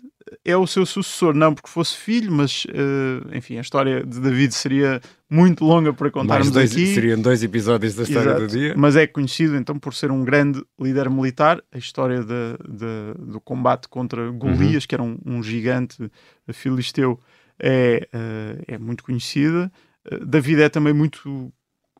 é 0.44 0.56
o 0.56 0.66
seu 0.66 0.86
sucessor, 0.86 1.34
não 1.34 1.54
porque 1.54 1.68
fosse 1.68 1.96
filho, 1.96 2.30
mas 2.32 2.64
uh, 2.66 3.36
enfim, 3.36 3.58
a 3.58 3.60
história 3.60 4.04
de 4.04 4.20
David 4.20 4.54
seria 4.54 5.00
muito 5.28 5.64
longa 5.64 5.92
para 5.92 6.10
contarmos 6.10 6.50
dois, 6.50 6.72
aqui. 6.72 6.94
Seriam 6.94 7.20
dois 7.20 7.42
episódios 7.42 7.94
da 7.94 8.02
história 8.04 8.30
Exato. 8.30 8.46
do 8.46 8.48
dia. 8.48 8.74
Mas 8.76 8.96
é 8.96 9.06
conhecido 9.06 9.56
então 9.56 9.78
por 9.78 9.94
ser 9.94 10.10
um 10.10 10.24
grande 10.24 10.62
líder 10.80 11.10
militar. 11.10 11.62
A 11.72 11.78
história 11.78 12.20
de, 12.22 12.56
de, 12.68 13.32
do 13.32 13.40
combate 13.40 13.88
contra 13.88 14.30
Golias, 14.30 14.84
uhum. 14.84 14.88
que 14.88 14.94
era 14.94 15.02
um, 15.02 15.18
um 15.24 15.42
gigante 15.42 16.10
filisteu, 16.52 17.20
é, 17.58 18.08
uh, 18.14 18.64
é 18.68 18.78
muito 18.78 19.04
conhecida. 19.04 19.70
Uh, 20.10 20.24
David 20.24 20.62
é 20.62 20.68
também 20.68 20.92
muito 20.92 21.52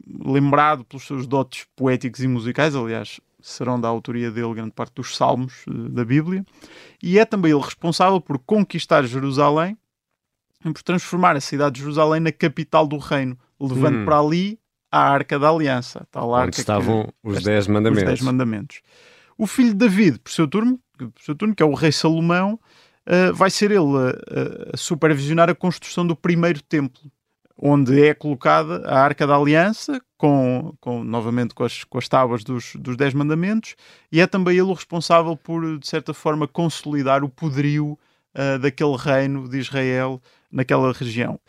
lembrado 0.06 0.84
pelos 0.84 1.06
seus 1.06 1.26
dotes 1.26 1.66
poéticos 1.74 2.22
e 2.22 2.28
musicais, 2.28 2.74
aliás, 2.74 3.20
serão 3.48 3.80
da 3.80 3.88
autoria 3.88 4.30
dele 4.30 4.54
grande 4.54 4.72
parte 4.72 4.94
dos 4.94 5.16
salmos 5.16 5.64
uh, 5.66 5.88
da 5.88 6.04
Bíblia, 6.04 6.44
e 7.02 7.18
é 7.18 7.24
também 7.24 7.52
ele 7.52 7.60
responsável 7.60 8.20
por 8.20 8.38
conquistar 8.38 9.04
Jerusalém 9.04 9.76
e 10.64 10.72
por 10.72 10.82
transformar 10.82 11.36
a 11.36 11.40
cidade 11.40 11.76
de 11.76 11.80
Jerusalém 11.80 12.20
na 12.20 12.32
capital 12.32 12.86
do 12.86 12.98
reino, 12.98 13.38
levando 13.60 13.98
hum. 13.98 14.04
para 14.04 14.18
ali 14.18 14.58
a 14.90 14.98
Arca 14.98 15.38
da 15.38 15.48
Aliança, 15.48 16.06
tal 16.10 16.34
arca 16.34 16.48
onde 16.48 16.60
estavam 16.60 17.04
que, 17.04 17.12
os 17.22 17.42
Dez 17.42 17.66
Mandamentos. 17.66 18.02
Os 18.02 18.08
Dez 18.08 18.20
Mandamentos. 18.20 18.80
O 19.38 19.46
filho 19.46 19.68
de 19.68 19.76
David, 19.76 20.18
por 20.18 20.32
seu 20.32 20.48
turno, 20.48 20.80
por 20.96 21.22
seu 21.22 21.34
turno 21.34 21.54
que 21.54 21.62
é 21.62 21.66
o 21.66 21.74
rei 21.74 21.92
Salomão, 21.92 22.58
uh, 23.06 23.34
vai 23.34 23.50
ser 23.50 23.70
ele 23.70 23.78
a, 23.78 24.74
a 24.74 24.76
supervisionar 24.76 25.48
a 25.50 25.54
construção 25.54 26.06
do 26.06 26.16
primeiro 26.16 26.62
templo, 26.62 27.00
onde 27.58 28.04
é 28.04 28.12
colocada 28.12 28.86
a 28.86 29.00
Arca 29.00 29.26
da 29.26 29.36
Aliança, 29.36 30.00
com, 30.18 30.74
com 30.80 31.02
novamente 31.02 31.54
com 31.54 31.64
as, 31.64 31.84
com 31.84 31.98
as 31.98 32.08
tábuas 32.08 32.44
dos, 32.44 32.74
dos 32.76 32.96
Dez 32.96 33.14
Mandamentos, 33.14 33.74
e 34.12 34.20
é 34.20 34.26
também 34.26 34.54
ele 34.54 34.62
o 34.62 34.72
responsável 34.74 35.36
por, 35.36 35.78
de 35.78 35.86
certa 35.86 36.12
forma, 36.12 36.46
consolidar 36.46 37.24
o 37.24 37.28
poderio 37.28 37.98
uh, 38.34 38.58
daquele 38.58 38.96
reino 38.96 39.48
de 39.48 39.58
Israel 39.58 40.20
naquela 40.50 40.92
região. 40.92 41.40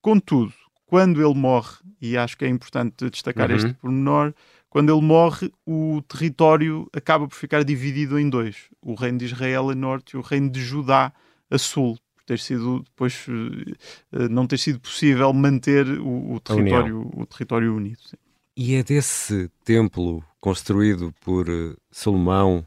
Contudo, 0.00 0.52
quando 0.86 1.20
ele 1.20 1.34
morre, 1.34 1.76
e 2.00 2.16
acho 2.16 2.36
que 2.36 2.44
é 2.44 2.48
importante 2.48 3.10
destacar 3.10 3.50
uhum. 3.50 3.56
este 3.56 3.74
pormenor, 3.74 4.32
quando 4.70 4.92
ele 4.92 5.02
morre, 5.02 5.52
o 5.66 6.02
território 6.02 6.88
acaba 6.94 7.26
por 7.26 7.34
ficar 7.34 7.64
dividido 7.64 8.18
em 8.18 8.28
dois: 8.28 8.68
o 8.80 8.94
reino 8.94 9.18
de 9.18 9.24
Israel 9.24 9.70
a 9.70 9.74
norte 9.74 10.12
e 10.12 10.16
o 10.16 10.20
reino 10.20 10.50
de 10.50 10.60
Judá 10.60 11.12
a 11.50 11.58
sul 11.58 11.98
ter 12.28 12.38
sido 12.38 12.82
depois 12.82 13.26
uh, 13.26 14.28
não 14.28 14.46
ter 14.46 14.58
sido 14.58 14.78
possível 14.78 15.32
manter 15.32 15.86
o, 15.98 16.34
o 16.34 16.40
território, 16.40 17.10
o 17.16 17.24
território 17.24 17.74
unido. 17.74 17.98
Sim. 18.04 18.16
E 18.54 18.74
é 18.74 18.82
desse 18.82 19.50
templo 19.64 20.22
construído 20.40 21.14
por 21.24 21.48
uh, 21.48 21.74
Salomão 21.90 22.66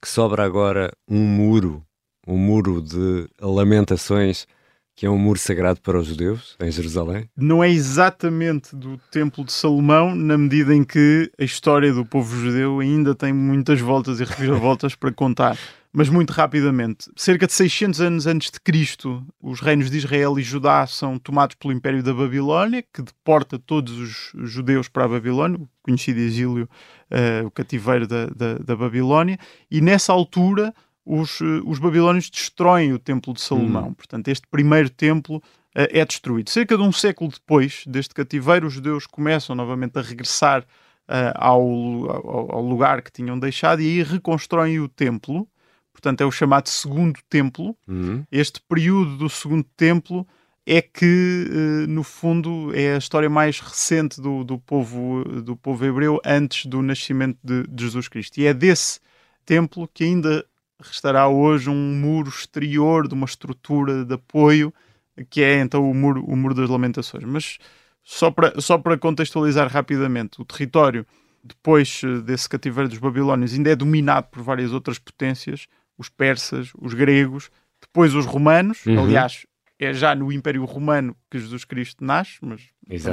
que 0.00 0.08
sobra 0.08 0.44
agora 0.44 0.90
um 1.06 1.20
muro, 1.20 1.84
um 2.26 2.38
muro 2.38 2.80
de 2.80 3.28
lamentações 3.40 4.46
que 4.94 5.06
é 5.06 5.10
um 5.10 5.18
muro 5.18 5.38
sagrado 5.38 5.80
para 5.80 5.98
os 5.98 6.06
judeus 6.06 6.56
em 6.60 6.70
Jerusalém? 6.70 7.28
Não 7.36 7.62
é 7.62 7.70
exatamente 7.70 8.74
do 8.76 8.98
Templo 9.10 9.44
de 9.44 9.52
Salomão, 9.52 10.14
na 10.14 10.36
medida 10.36 10.74
em 10.74 10.84
que 10.84 11.30
a 11.38 11.44
história 11.44 11.92
do 11.92 12.04
povo 12.04 12.36
judeu 12.36 12.80
ainda 12.80 13.14
tem 13.14 13.32
muitas 13.32 13.80
voltas 13.80 14.20
e 14.20 14.24
reviravoltas 14.24 14.94
para 14.94 15.12
contar. 15.12 15.58
Mas 15.92 16.08
muito 16.08 16.30
rapidamente, 16.30 17.10
cerca 17.14 17.46
de 17.46 17.52
600 17.52 18.00
anos 18.00 18.26
antes 18.26 18.50
de 18.50 18.58
Cristo, 18.58 19.22
os 19.38 19.60
reinos 19.60 19.90
de 19.90 19.98
Israel 19.98 20.38
e 20.38 20.42
Judá 20.42 20.86
são 20.86 21.18
tomados 21.18 21.54
pelo 21.56 21.74
Império 21.74 22.02
da 22.02 22.14
Babilónia, 22.14 22.82
que 22.82 23.02
deporta 23.02 23.58
todos 23.58 23.98
os 23.98 24.32
judeus 24.50 24.88
para 24.88 25.04
a 25.04 25.08
Babilónia, 25.08 25.58
o 25.58 25.68
conhecido 25.82 26.18
exílio, 26.20 26.66
uh, 27.10 27.46
o 27.46 27.50
cativeiro 27.50 28.06
da, 28.06 28.24
da, 28.26 28.54
da 28.54 28.74
Babilónia, 28.74 29.38
e 29.70 29.82
nessa 29.82 30.14
altura 30.14 30.72
os, 31.04 31.40
eh, 31.40 31.60
os 31.64 31.78
babilónios 31.78 32.30
destroem 32.30 32.92
o 32.92 32.98
Templo 32.98 33.34
de 33.34 33.40
Salomão. 33.40 33.88
Hum. 33.88 33.94
Portanto, 33.94 34.28
este 34.28 34.46
primeiro 34.46 34.88
templo 34.88 35.36
uh, 35.36 35.42
é 35.74 36.04
destruído. 36.04 36.50
Cerca 36.50 36.76
de 36.76 36.82
um 36.82 36.92
século 36.92 37.30
depois 37.30 37.84
deste 37.86 38.14
cativeiro, 38.14 38.66
os 38.66 38.74
judeus 38.74 39.06
começam 39.06 39.54
novamente 39.54 39.98
a 39.98 40.02
regressar 40.02 40.62
uh, 40.62 41.34
ao, 41.34 41.60
ao, 41.60 42.52
ao, 42.56 42.62
lugar 42.62 43.02
que 43.02 43.12
tinham 43.12 43.38
deixado 43.38 43.82
e 43.82 43.86
aí 43.86 44.02
reconstroem 44.02 44.80
o 44.80 44.88
templo. 44.88 45.48
Portanto, 45.92 46.20
é 46.22 46.24
o 46.24 46.30
chamado 46.30 46.68
Segundo 46.68 47.20
Templo. 47.28 47.76
Hum. 47.88 48.24
Este 48.30 48.60
período 48.60 49.16
do 49.16 49.28
Segundo 49.28 49.64
Templo 49.76 50.26
é 50.66 50.80
que, 50.80 51.46
uh, 51.50 51.86
no 51.88 52.02
fundo, 52.02 52.72
é 52.74 52.94
a 52.94 52.98
história 52.98 53.28
mais 53.28 53.60
recente 53.60 54.20
do, 54.20 54.44
do, 54.44 54.58
povo, 54.58 55.24
do 55.42 55.56
povo 55.56 55.84
hebreu 55.84 56.20
antes 56.24 56.66
do 56.66 56.82
nascimento 56.82 57.38
de, 57.42 57.64
de 57.64 57.84
Jesus 57.84 58.08
Cristo. 58.08 58.38
E 58.38 58.46
é 58.46 58.54
desse 58.54 59.00
templo 59.44 59.88
que 59.92 60.04
ainda 60.04 60.44
restará 60.80 61.28
hoje 61.28 61.68
um 61.70 61.94
muro 61.94 62.28
exterior 62.28 63.06
de 63.06 63.14
uma 63.14 63.26
estrutura 63.26 64.04
de 64.04 64.14
apoio, 64.14 64.72
que 65.30 65.42
é 65.42 65.60
então 65.60 65.88
o 65.88 65.94
muro, 65.94 66.24
o 66.24 66.36
muro 66.36 66.54
das 66.54 66.68
lamentações. 66.68 67.24
Mas 67.24 67.58
só 68.04 68.30
para, 68.30 68.60
só 68.60 68.78
para 68.78 68.98
contextualizar 68.98 69.68
rapidamente, 69.68 70.40
o 70.40 70.44
território, 70.44 71.06
depois 71.42 72.02
eh, 72.04 72.20
desse 72.20 72.48
cativeiro 72.48 72.88
dos 72.88 72.98
babilónios, 72.98 73.54
ainda 73.54 73.70
é 73.70 73.76
dominado 73.76 74.28
por 74.28 74.42
várias 74.42 74.72
outras 74.72 74.98
potências, 74.98 75.66
os 75.98 76.08
persas, 76.08 76.72
os 76.80 76.94
gregos, 76.94 77.50
depois 77.80 78.14
os 78.14 78.26
romanos, 78.26 78.84
uhum. 78.86 79.02
aliás, 79.04 79.46
é 79.78 79.92
já 79.92 80.14
no 80.14 80.32
Império 80.32 80.64
Romano 80.64 81.16
que 81.30 81.38
Jesus 81.38 81.64
Cristo 81.64 82.04
nasce, 82.04 82.38
mas 82.40 82.62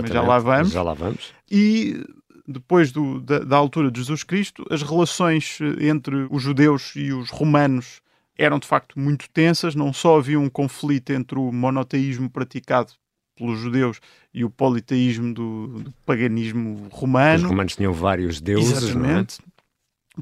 já 0.08 0.22
lá 0.22 0.38
vamos. 0.38 0.72
Já 0.72 0.84
lá 0.84 0.94
vamos. 0.94 1.34
E 1.50 2.04
depois 2.48 2.92
do, 2.92 3.20
da, 3.20 3.40
da, 3.40 3.58
altura 3.58 3.92
de 3.92 4.00
Jesus 4.00 4.24
Cristo, 4.24 4.66
as 4.70 4.82
relações 4.82 5.60
eh, 5.62 5.88
entre 5.88 6.28
os 6.30 6.42
judeus 6.42 6.96
e 6.96 7.12
os 7.12 7.30
romanos 7.30 8.02
eram 8.38 8.58
de 8.58 8.68
facto 8.68 9.00
muito 9.00 9.30
tensas. 9.30 9.76
Não 9.76 9.94
só 9.94 10.18
havia 10.18 10.40
um 10.40 10.50
conflito 10.50 11.12
entre 11.12 11.38
o 11.38 11.52
monoteísmo 11.52 12.30
praticado 12.30 12.94
pelos 13.36 13.60
judeus 13.60 14.00
e 14.34 14.44
o 14.44 14.50
politeísmo 14.50 15.34
do, 15.34 15.68
do 15.80 15.94
paganismo 16.06 16.88
romano. 16.92 17.44
Os 17.44 17.50
romanos 17.50 17.76
tinham 17.76 17.94
vários 17.94 18.42
deuses? 18.42 18.84
Exatamente. 18.84 19.40
É? 19.42 19.59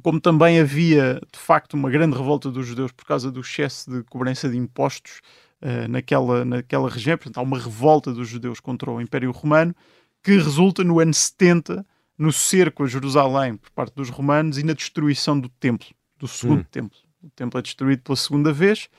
Como 0.01 0.19
também 0.19 0.59
havia, 0.59 1.19
de 1.31 1.39
facto, 1.39 1.73
uma 1.73 1.89
grande 1.89 2.15
revolta 2.15 2.51
dos 2.51 2.65
judeus 2.65 2.91
por 2.91 3.05
causa 3.05 3.31
do 3.31 3.41
excesso 3.41 3.89
de 3.89 4.03
cobrança 4.03 4.49
de 4.49 4.57
impostos 4.57 5.21
uh, 5.61 5.87
naquela, 5.89 6.45
naquela 6.45 6.89
região. 6.89 7.17
Portanto, 7.17 7.37
há 7.37 7.41
uma 7.41 7.57
revolta 7.57 8.13
dos 8.13 8.27
judeus 8.27 8.59
contra 8.59 8.91
o 8.91 9.01
Império 9.01 9.31
Romano 9.31 9.75
que 10.23 10.31
resulta 10.31 10.83
no 10.83 10.99
ano 10.99 11.13
70 11.13 11.85
no 12.17 12.31
cerco 12.31 12.83
a 12.83 12.87
Jerusalém 12.87 13.55
por 13.55 13.69
parte 13.71 13.93
dos 13.93 14.09
romanos 14.09 14.57
e 14.57 14.63
na 14.63 14.73
destruição 14.73 15.39
do 15.39 15.47
templo, 15.47 15.87
do 16.17 16.27
segundo 16.27 16.61
hum. 16.61 16.65
templo. 16.69 16.97
O 17.23 17.29
templo 17.29 17.59
é 17.59 17.61
destruído 17.61 18.01
pela 18.01 18.15
segunda 18.15 18.51
vez 18.51 18.89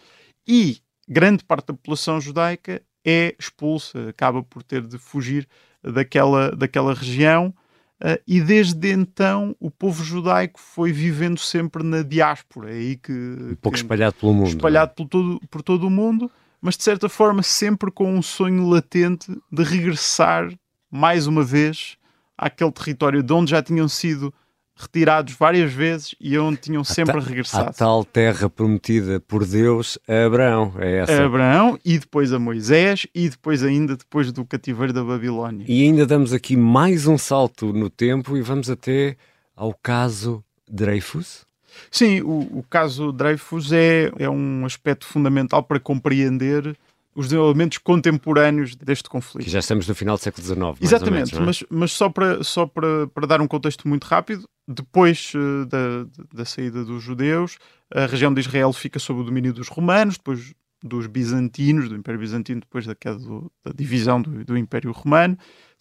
e 0.47 0.79
grande 1.09 1.45
parte 1.45 1.67
da 1.67 1.75
população 1.75 2.21
judaica 2.21 2.83
é 3.05 3.35
expulsa, 3.39 4.11
acaba 4.11 4.43
por 4.43 4.63
ter 4.63 4.83
de 4.83 4.99
fugir 4.99 5.49
daquela, 5.83 6.55
daquela 6.55 6.95
região. 6.95 7.55
Uh, 8.01 8.21
e 8.29 8.41
desde 8.41 8.93
então 8.93 9.57
o 9.59 9.71
povo 9.73 10.05
judaico 10.05 10.61
foi 10.61 10.93
vivendo 10.93 11.41
sempre 11.41 11.83
na 11.83 12.03
diáspora, 12.03 12.71
é 12.71 12.75
aí 12.75 12.97
que 12.97 13.13
um 13.13 13.57
pouco 13.57 13.77
que, 13.77 13.83
espalhado 13.83 14.15
pelo 14.15 14.33
mundo, 14.33 14.49
espalhado 14.49 14.95
por 14.95 15.09
todo, 15.09 15.41
por 15.51 15.63
todo 15.63 15.87
o 15.89 15.91
mundo, 15.91 16.31
mas 16.61 16.77
de 16.77 16.85
certa 16.85 17.09
forma 17.09 17.43
sempre 17.43 17.91
com 17.91 18.15
um 18.15 18.23
sonho 18.23 18.69
latente 18.69 19.37
de 19.51 19.63
regressar 19.65 20.49
mais 20.89 21.27
uma 21.27 21.43
vez 21.43 21.97
àquele 22.37 22.71
território 22.71 23.21
de 23.21 23.33
onde 23.33 23.51
já 23.51 23.61
tinham 23.61 23.89
sido 23.89 24.33
retirados 24.79 25.35
várias 25.35 25.73
vezes 25.73 26.15
e 26.21 26.39
onde 26.39 26.59
tinham 26.59 26.85
sempre 26.85 27.19
a 27.19 27.21
regressado. 27.21 27.71
A 27.71 27.73
tal 27.73 28.05
terra 28.05 28.49
prometida 28.49 29.19
por 29.21 29.45
Deus 29.45 29.99
a 30.07 30.27
Abraão, 30.27 30.73
é 30.79 30.99
essa? 30.99 31.23
A 31.23 31.27
Abraão 31.27 31.79
e 31.85 31.99
depois 31.99 32.33
a 32.33 32.39
Moisés 32.39 33.07
e 33.15 33.29
depois 33.29 33.65
ainda 33.65 33.97
depois 33.97 34.31
do 34.31 34.45
cativeiro 34.45 34.93
da 34.93 35.03
Babilónia. 35.03 35.65
E 35.69 35.83
ainda 35.83 36.07
damos 36.07 36.33
aqui 36.33 36.57
mais 36.57 37.07
um 37.07 37.19
salto 37.19 37.73
no 37.73 37.91
tempo 37.91 38.37
e 38.37 38.41
vamos 38.41 38.71
até 38.71 39.17
ao 39.57 39.75
caso 39.75 40.45
Dreyfus. 40.71 41.47
Sim, 41.91 42.21
o, 42.23 42.59
o 42.59 42.65
caso 42.69 43.13
Dreyfus 43.13 43.73
é, 43.73 44.11
é 44.19 44.31
um 44.31 44.65
aspecto 44.65 45.07
fundamental 45.07 45.63
para 45.63 45.81
compreender 45.81 46.77
os 47.15 47.27
desenvolvimentos 47.27 47.79
contemporâneos 47.79 48.77
deste 48.77 49.09
conflito. 49.09 49.45
Que 49.45 49.51
já 49.51 49.59
estamos 49.59 49.89
no 49.89 49.95
final 49.95 50.17
do 50.17 50.23
século 50.23 50.47
XIX. 50.47 50.61
Exatamente, 50.81 51.35
menos, 51.35 51.35
é? 51.35 51.41
mas, 51.41 51.65
mas 51.69 51.93
só, 51.93 52.09
para, 52.09 52.45
só 52.45 52.67
para, 52.67 53.07
para 53.09 53.27
dar 53.27 53.41
um 53.41 53.49
contexto 53.49 53.89
muito 53.89 54.05
rápido, 54.05 54.49
depois 54.67 55.33
uh, 55.35 55.67
da, 55.67 56.07
da 56.33 56.45
saída 56.45 56.85
dos 56.85 57.03
judeus, 57.03 57.59
a 57.93 58.07
região 58.07 58.33
de 58.33 58.41
Israel 58.41 58.73
fica 58.73 58.99
sob 58.99 59.21
o 59.21 59.25
domínio 59.25 59.53
dos 59.53 59.69
romanos, 59.69 60.17
depois 60.17 60.55
dos 60.83 61.07
bizantinos, 61.07 61.89
do 61.89 61.97
Império 61.97 62.21
Bizantino, 62.21 62.61
depois 62.61 62.87
da 62.87 62.95
queda 62.95 63.19
do, 63.19 63.51
da 63.65 63.73
divisão 63.73 64.23
do, 64.23 64.45
do 64.45 64.57
Império 64.57 64.93
Romano 64.93 65.37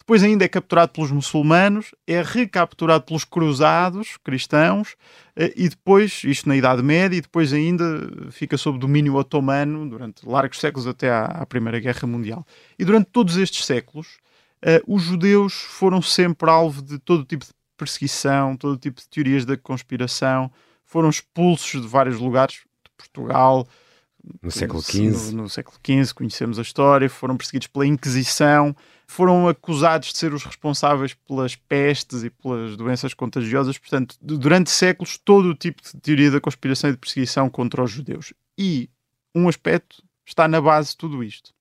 depois 0.08 0.24
ainda 0.24 0.42
é 0.42 0.48
capturado 0.48 0.90
pelos 0.90 1.10
muçulmanos, 1.10 1.94
é 2.06 2.22
recapturado 2.22 3.04
pelos 3.04 3.26
cruzados 3.26 4.16
cristãos 4.24 4.96
eh, 5.36 5.52
e 5.54 5.68
depois, 5.68 6.22
isto 6.24 6.48
na 6.48 6.56
Idade 6.56 6.82
Média, 6.82 7.14
e 7.14 7.20
depois 7.20 7.52
ainda 7.52 7.84
fica 8.30 8.56
sob 8.56 8.78
domínio 8.78 9.16
otomano 9.16 9.86
durante 9.86 10.26
largos 10.26 10.60
séculos 10.60 10.86
até 10.86 11.10
à, 11.10 11.24
à 11.26 11.44
Primeira 11.44 11.78
Guerra 11.78 12.08
Mundial. 12.08 12.46
E 12.78 12.86
durante 12.86 13.10
todos 13.12 13.36
estes 13.36 13.66
séculos, 13.66 14.16
uh, 14.64 14.80
os 14.86 15.02
judeus 15.02 15.52
foram 15.52 16.00
sempre 16.00 16.48
alvo 16.48 16.80
de 16.80 16.98
todo 16.98 17.22
tipo 17.22 17.44
de 17.44 17.52
perseguição, 17.76 18.56
todo 18.56 18.78
tipo 18.78 19.02
de 19.02 19.08
teorias 19.10 19.44
da 19.44 19.58
conspiração, 19.58 20.50
foram 20.86 21.10
expulsos 21.10 21.82
de 21.82 21.86
vários 21.86 22.18
lugares, 22.18 22.54
de 22.54 22.90
Portugal, 22.96 23.68
No 24.42 24.50
século 24.50 24.82
XV. 24.82 25.32
No, 25.32 25.42
no, 25.42 25.48
século 25.48 25.78
XV, 25.84 26.14
conhecemos 26.14 26.58
a 26.58 26.62
história, 26.62 27.08
foram 27.08 27.36
perseguidos 27.36 27.68
pela 27.68 27.86
Inquisição, 27.86 28.74
foram 29.06 29.48
acusados 29.48 30.12
de 30.12 30.18
ser 30.18 30.34
os 30.34 30.44
responsáveis 30.44 31.14
pelas 31.14 31.54
pestes 31.54 32.24
e 32.24 32.30
pelas 32.30 32.76
doenças 32.76 33.14
contagiosas. 33.14 33.78
Portanto, 33.78 34.16
durante 34.20 34.70
séculos, 34.70 35.18
todo 35.18 35.50
o 35.50 35.54
tipo 35.54 35.82
de 35.82 35.92
teoria 36.00 36.30
da 36.30 36.40
conspiração 36.40 36.90
e 36.90 36.92
de 36.92 36.98
perseguição 36.98 37.48
contra 37.48 37.82
os 37.82 37.90
judeus. 37.90 38.32
E 38.58 38.90
um 39.34 39.48
aspecto 39.48 40.02
está 40.26 40.48
na 40.48 40.60
base 40.60 40.90
de 40.90 40.96
tudo 40.96 41.22
isto: 41.22 41.54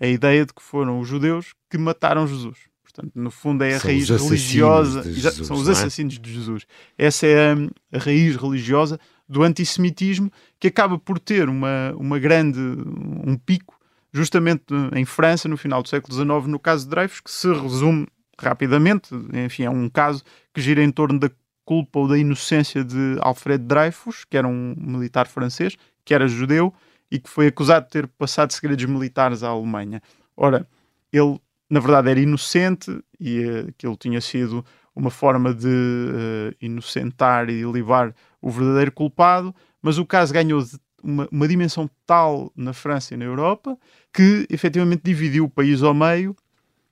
a 0.00 0.06
ideia 0.06 0.46
de 0.46 0.54
que 0.54 0.62
foram 0.62 1.00
os 1.00 1.08
judeus 1.08 1.54
que 1.68 1.76
mataram 1.76 2.26
Jesus. 2.26 2.58
Portanto, 2.82 3.12
no 3.16 3.30
fundo, 3.30 3.64
é 3.64 3.74
a 3.74 3.80
são 3.80 3.90
raiz 3.90 4.08
religiosa. 4.08 5.02
Jesus, 5.02 5.46
são 5.48 5.56
os 5.56 5.68
é? 5.68 5.72
assassinos 5.72 6.14
é? 6.14 6.18
de 6.18 6.32
Jesus. 6.32 6.64
Essa 6.96 7.26
é 7.26 7.52
a, 7.52 7.56
a 7.92 7.98
raiz 7.98 8.36
religiosa 8.36 9.00
do 9.28 9.42
antissemitismo 9.42 10.30
que 10.58 10.68
acaba 10.68 10.98
por 10.98 11.18
ter 11.18 11.48
uma, 11.48 11.94
uma 11.96 12.18
grande, 12.18 12.58
um 12.58 13.36
pico 13.36 13.78
justamente 14.12 14.64
em 14.94 15.04
França 15.04 15.48
no 15.48 15.56
final 15.56 15.82
do 15.82 15.88
século 15.88 16.14
XIX, 16.14 16.46
no 16.46 16.58
caso 16.58 16.84
de 16.84 16.90
Dreyfus, 16.90 17.20
que 17.20 17.30
se 17.30 17.52
resume 17.52 18.06
rapidamente, 18.38 19.08
enfim, 19.32 19.64
é 19.64 19.70
um 19.70 19.88
caso 19.88 20.22
que 20.52 20.60
gira 20.60 20.82
em 20.82 20.90
torno 20.90 21.18
da 21.18 21.30
culpa 21.64 21.98
ou 21.98 22.08
da 22.08 22.16
inocência 22.16 22.84
de 22.84 23.16
Alfred 23.20 23.64
Dreyfus, 23.64 24.24
que 24.24 24.36
era 24.36 24.46
um 24.46 24.74
militar 24.76 25.26
francês, 25.26 25.76
que 26.04 26.14
era 26.14 26.28
judeu 26.28 26.72
e 27.10 27.18
que 27.18 27.28
foi 27.28 27.48
acusado 27.48 27.86
de 27.86 27.90
ter 27.90 28.06
passado 28.06 28.52
segredos 28.52 28.84
militares 28.84 29.42
à 29.42 29.48
Alemanha. 29.48 30.00
Ora, 30.36 30.66
ele 31.12 31.40
na 31.68 31.80
verdade 31.80 32.10
era 32.10 32.20
inocente 32.20 32.96
e 33.18 33.66
aquilo 33.68 33.96
tinha 33.96 34.20
sido 34.20 34.64
uma 34.94 35.10
forma 35.10 35.52
de 35.52 35.66
uh, 35.66 36.54
inocentar 36.60 37.50
e 37.50 37.62
livrar 37.62 38.14
o 38.44 38.50
verdadeiro 38.50 38.92
culpado, 38.92 39.54
mas 39.80 39.96
o 39.96 40.04
caso 40.04 40.32
ganhou 40.32 40.62
uma, 41.02 41.26
uma, 41.32 41.48
dimensão 41.48 41.88
tal 42.06 42.52
na 42.54 42.74
França 42.74 43.14
e 43.14 43.16
na 43.16 43.24
Europa 43.24 43.76
que 44.12 44.46
efetivamente 44.50 45.00
dividiu 45.02 45.44
o 45.44 45.48
país 45.48 45.82
ao 45.82 45.94
meio 45.94 46.36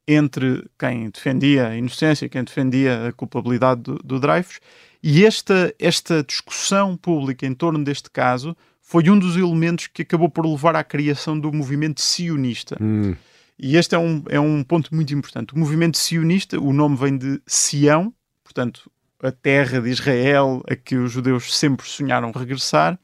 entre 0.08 0.66
quem 0.78 1.10
defendia 1.10 1.68
a 1.68 1.76
inocência 1.76 2.24
e 2.24 2.28
quem 2.28 2.42
defendia 2.42 3.08
a 3.08 3.12
culpabilidade 3.12 3.82
do, 3.82 3.94
do 4.02 4.18
Dreyfus. 4.18 4.60
E 5.02 5.26
esta, 5.26 5.74
esta 5.78 6.22
discussão 6.22 6.96
pública 6.96 7.46
em 7.46 7.54
torno 7.54 7.84
deste 7.84 8.10
caso 8.10 8.56
foi 8.80 9.08
um 9.10 9.18
dos 9.18 9.36
elementos 9.36 9.88
que 9.88 10.02
acabou 10.02 10.30
por 10.30 10.46
levar 10.46 10.74
à 10.74 10.82
criação 10.82 11.38
do 11.38 11.52
movimento 11.52 12.00
sionista. 12.00 12.78
Hum. 12.80 13.14
E 13.58 13.76
este 13.76 13.94
é 13.94 13.98
um, 13.98 14.24
é 14.28 14.40
um 14.40 14.64
ponto 14.64 14.94
muito 14.94 15.14
importante. 15.14 15.54
O 15.54 15.58
movimento 15.58 15.98
sionista, 15.98 16.58
o 16.58 16.72
nome 16.72 16.96
vem 16.96 17.16
de 17.16 17.40
Sião, 17.46 18.12
portanto, 18.42 18.90
a 19.22 19.30
terra 19.30 19.80
de 19.80 19.88
Israel 19.88 20.62
a 20.68 20.74
que 20.74 20.96
os 20.96 21.12
judeus 21.12 21.56
sempre 21.56 21.86
sonharam 21.86 22.32
regressar. 22.32 22.98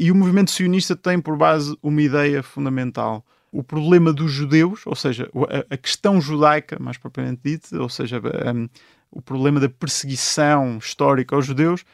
E 0.00 0.10
o 0.10 0.14
movimento 0.14 0.50
sionista 0.50 0.96
tem 0.96 1.20
por 1.20 1.36
base 1.36 1.76
uma 1.82 2.00
ideia 2.00 2.42
fundamental. 2.42 3.24
O 3.52 3.62
problema 3.62 4.12
dos 4.12 4.30
judeus, 4.30 4.86
ou 4.86 4.94
seja, 4.94 5.28
a, 5.70 5.76
questão 5.76 6.20
judaica, 6.20 6.78
mais 6.80 6.96
propriamente 6.96 7.40
dita, 7.44 7.80
ou 7.80 7.88
seja, 7.88 8.20
um, 8.54 8.68
o 9.10 9.20
problema 9.20 9.58
da 9.58 9.68
perseguição 9.68 10.78
histórica 10.78 11.34
aos 11.34 11.46
judeus, 11.46 11.84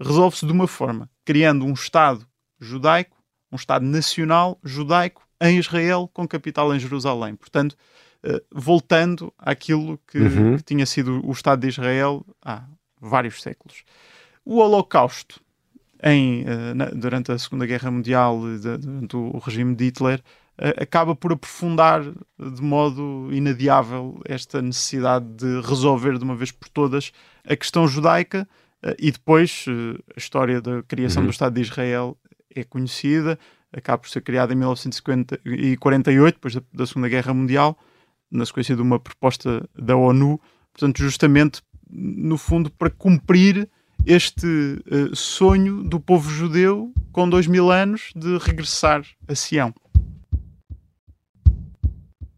resolve-se 0.00 0.44
de 0.44 0.52
uma 0.52 0.66
forma, 0.66 1.08
criando 1.24 1.64
um 1.64 1.72
Estado 1.72 2.26
judaico, 2.60 3.16
um 3.50 3.56
Estado 3.56 3.84
nacional 3.84 4.58
judaico 4.64 5.22
em 5.40 5.58
Israel, 5.58 6.10
com 6.12 6.26
capital 6.26 6.74
em 6.74 6.80
Jerusalém. 6.80 7.36
Portanto, 7.36 7.76
uh, 8.24 8.40
voltando 8.50 9.32
àquilo 9.38 10.00
que, 10.06 10.18
uhum. 10.18 10.56
que, 10.56 10.62
tinha 10.62 10.86
sido 10.86 11.24
o 11.26 11.32
Estado 11.32 11.60
de 11.60 11.68
Israel 11.68 12.24
há 12.42 12.64
vários 13.02 13.42
séculos. 13.42 13.84
O 14.44 14.58
Holocausto, 14.58 15.40
em, 16.02 16.42
uh, 16.42 16.74
na, 16.74 16.86
durante 16.86 17.32
a 17.32 17.38
Segunda 17.38 17.66
Guerra 17.66 17.90
Mundial, 17.90 18.40
de, 18.58 18.78
durante 18.78 19.16
o 19.16 19.38
regime 19.38 19.74
de 19.74 19.84
Hitler, 19.86 20.20
uh, 20.58 20.82
acaba 20.82 21.14
por 21.14 21.32
aprofundar 21.32 22.02
de 22.02 22.62
modo 22.62 23.28
inadiável 23.32 24.20
esta 24.24 24.62
necessidade 24.62 25.26
de 25.26 25.60
resolver 25.60 26.18
de 26.18 26.24
uma 26.24 26.36
vez 26.36 26.52
por 26.52 26.68
todas 26.68 27.12
a 27.44 27.56
questão 27.56 27.86
judaica. 27.86 28.48
e 28.98 29.12
depois 29.12 29.64
a 30.16 30.18
história 30.18 30.60
da 30.60 30.82
criação 30.82 31.22
uhum. 31.22 31.28
do 31.28 31.32
Estado 31.32 31.54
de 31.54 31.60
Israel 31.60 32.16
é 32.54 32.64
conhecida, 32.64 33.38
acaba 33.72 33.98
por 33.98 34.10
ser 34.10 34.20
criada 34.20 34.52
em 34.52 34.56
1948, 34.56 36.34
depois 36.34 36.54
da, 36.54 36.62
da 36.72 36.86
Segunda 36.86 37.08
Guerra 37.08 37.32
Mundial, 37.32 37.78
na 38.30 38.44
sequência 38.46 38.74
de 38.74 38.82
uma 38.82 38.98
proposta 38.98 39.68
da 39.74 39.96
ONU, 39.96 40.40
portanto, 40.72 40.98
justamente, 40.98 41.62
no 41.92 42.38
fundo, 42.38 42.70
para 42.70 42.90
cumprir 42.90 43.68
este 44.06 44.46
uh, 44.46 45.14
sonho 45.14 45.84
do 45.84 46.00
povo 46.00 46.28
judeu 46.30 46.92
com 47.12 47.28
dois 47.28 47.46
mil 47.46 47.70
anos 47.70 48.10
de 48.16 48.38
regressar 48.38 49.04
a 49.28 49.34
Sião. 49.34 49.72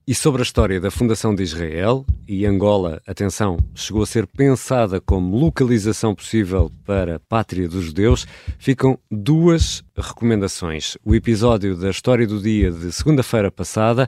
E 0.07 0.15
sobre 0.15 0.43
a 0.43 0.45
história 0.45 0.79
da 0.79 0.91
fundação 0.91 1.35
de 1.35 1.43
Israel 1.43 2.05
e 2.29 2.45
Angola, 2.45 3.01
atenção, 3.07 3.57
chegou 3.75 4.03
a 4.03 4.07
ser 4.07 4.27
pensada 4.27 5.01
como 5.01 5.35
localização 5.35 6.15
possível 6.15 6.71
para 6.85 7.17
a 7.17 7.19
pátria 7.19 7.67
dos 7.67 7.87
judeus, 7.87 8.27
ficam 8.59 8.99
duas 9.11 9.83
recomendações. 9.97 10.99
O 11.03 11.15
episódio 11.15 11.75
da 11.75 11.89
História 11.89 12.27
do 12.27 12.39
Dia 12.39 12.71
de 12.71 12.93
segunda-feira 12.93 13.51
passada 13.51 14.07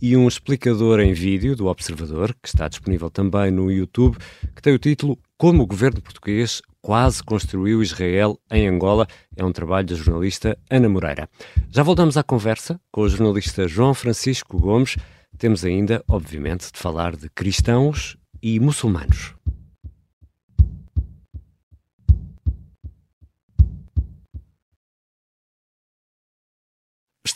e 0.00 0.16
um 0.16 0.28
explicador 0.28 1.00
em 1.00 1.12
vídeo 1.12 1.54
do 1.56 1.66
Observador, 1.66 2.34
que 2.42 2.48
está 2.48 2.68
disponível 2.68 3.10
também 3.10 3.50
no 3.50 3.70
YouTube, 3.70 4.16
que 4.54 4.62
tem 4.62 4.74
o 4.74 4.78
título 4.78 5.18
Como 5.36 5.62
o 5.62 5.66
governo 5.66 6.00
português 6.00 6.62
quase 6.80 7.22
construiu 7.22 7.82
Israel 7.82 8.38
em 8.50 8.68
Angola. 8.68 9.06
É 9.36 9.44
um 9.44 9.52
trabalho 9.52 9.86
da 9.86 9.94
jornalista 9.94 10.56
Ana 10.70 10.88
Moreira. 10.88 11.28
Já 11.70 11.82
voltamos 11.82 12.16
à 12.16 12.22
conversa 12.22 12.80
com 12.90 13.02
o 13.02 13.08
jornalista 13.08 13.66
João 13.66 13.94
Francisco 13.94 14.58
Gomes 14.58 14.96
temos 15.38 15.64
ainda, 15.64 16.02
obviamente, 16.08 16.72
de 16.72 16.78
falar 16.78 17.14
de 17.14 17.28
cristãos 17.28 18.16
e 18.42 18.58
muçulmanos. 18.58 19.35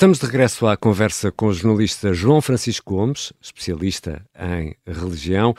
Estamos 0.00 0.18
de 0.18 0.24
regresso 0.24 0.66
à 0.66 0.78
conversa 0.78 1.30
com 1.30 1.48
o 1.48 1.52
jornalista 1.52 2.14
João 2.14 2.40
Francisco 2.40 2.94
Gomes, 2.94 3.34
especialista 3.38 4.22
em 4.34 4.74
religião. 4.86 5.54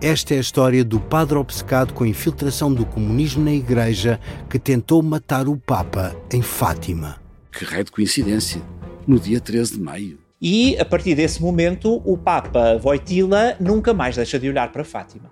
Esta 0.00 0.34
é 0.34 0.36
a 0.36 0.40
história 0.40 0.84
do 0.84 1.00
padre 1.00 1.36
obcecado 1.36 1.92
com 1.92 2.04
a 2.04 2.06
infiltração 2.06 2.72
do 2.72 2.86
comunismo 2.86 3.44
na 3.44 3.52
Igreja 3.52 4.20
que 4.48 4.56
tentou 4.56 5.02
matar 5.02 5.48
o 5.48 5.56
Papa 5.56 6.14
em 6.32 6.42
Fátima. 6.42 7.20
Que 7.50 7.64
raio 7.64 7.82
de 7.82 7.90
coincidência! 7.90 8.62
no 9.04 9.18
dia 9.18 9.40
13 9.40 9.72
de 9.72 9.80
maio. 9.80 10.18
E, 10.40 10.78
a 10.78 10.84
partir 10.84 11.16
desse 11.16 11.42
momento, 11.42 12.00
o 12.04 12.16
Papa 12.16 12.78
Voitila 12.78 13.56
nunca 13.58 13.92
mais 13.92 14.14
deixa 14.14 14.38
de 14.38 14.48
olhar 14.48 14.70
para 14.70 14.84
Fátima. 14.84 15.28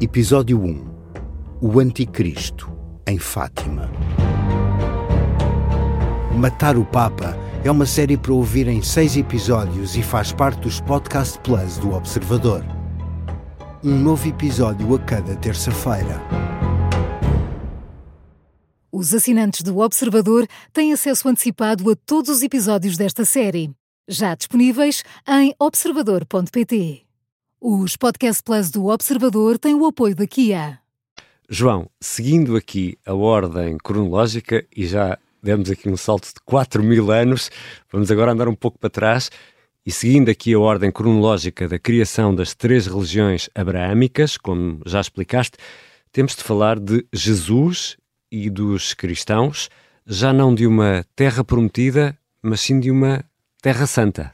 Episódio 0.00 0.58
1 0.58 0.90
O 1.60 1.78
Anticristo, 1.78 2.72
em 3.06 3.18
Fátima. 3.18 3.90
Matar 6.40 6.78
o 6.78 6.86
Papa 6.86 7.36
é 7.62 7.70
uma 7.70 7.84
série 7.84 8.16
para 8.16 8.32
ouvir 8.32 8.66
em 8.66 8.80
seis 8.80 9.14
episódios 9.14 9.94
e 9.94 10.02
faz 10.02 10.32
parte 10.32 10.60
dos 10.60 10.80
Podcast 10.80 11.38
Plus 11.40 11.76
do 11.76 11.92
Observador. 11.92 12.64
Um 13.84 13.98
novo 13.98 14.26
episódio 14.26 14.94
a 14.94 14.98
cada 15.00 15.36
terça-feira. 15.36 16.18
Os 18.90 19.12
assinantes 19.12 19.60
do 19.60 19.80
Observador 19.80 20.46
têm 20.72 20.94
acesso 20.94 21.28
antecipado 21.28 21.90
a 21.90 21.94
todos 21.94 22.30
os 22.30 22.42
episódios 22.42 22.96
desta 22.96 23.26
série, 23.26 23.70
já 24.08 24.34
disponíveis 24.34 25.04
em 25.28 25.54
observador.pt. 25.58 27.02
Os 27.60 27.98
Podcast 27.98 28.42
Plus 28.42 28.70
do 28.70 28.86
Observador 28.86 29.58
têm 29.58 29.74
o 29.74 29.84
apoio 29.84 30.16
da 30.16 30.26
Kia. 30.26 30.78
João, 31.50 31.86
seguindo 32.00 32.56
aqui 32.56 32.96
a 33.04 33.12
ordem 33.12 33.76
cronológica, 33.76 34.64
e 34.74 34.86
já 34.86 35.18
demos 35.42 35.70
aqui 35.70 35.88
um 35.88 35.96
salto 35.96 36.28
de 36.28 36.40
4 36.44 36.82
mil 36.82 37.10
anos, 37.10 37.50
vamos 37.90 38.10
agora 38.10 38.32
andar 38.32 38.48
um 38.48 38.54
pouco 38.54 38.78
para 38.78 38.90
trás. 38.90 39.30
E 39.84 39.90
seguindo 39.90 40.30
aqui 40.30 40.52
a 40.52 40.58
ordem 40.58 40.92
cronológica 40.92 41.66
da 41.66 41.78
criação 41.78 42.34
das 42.34 42.54
três 42.54 42.86
religiões 42.86 43.48
abraâmicas, 43.54 44.36
como 44.36 44.80
já 44.84 45.00
explicaste, 45.00 45.56
temos 46.12 46.36
de 46.36 46.42
falar 46.42 46.78
de 46.78 47.06
Jesus 47.12 47.96
e 48.30 48.50
dos 48.50 48.94
cristãos, 48.94 49.68
já 50.06 50.32
não 50.32 50.54
de 50.54 50.66
uma 50.66 51.04
terra 51.16 51.42
prometida, 51.42 52.16
mas 52.42 52.60
sim 52.60 52.78
de 52.78 52.90
uma 52.90 53.24
terra 53.62 53.86
santa. 53.86 54.32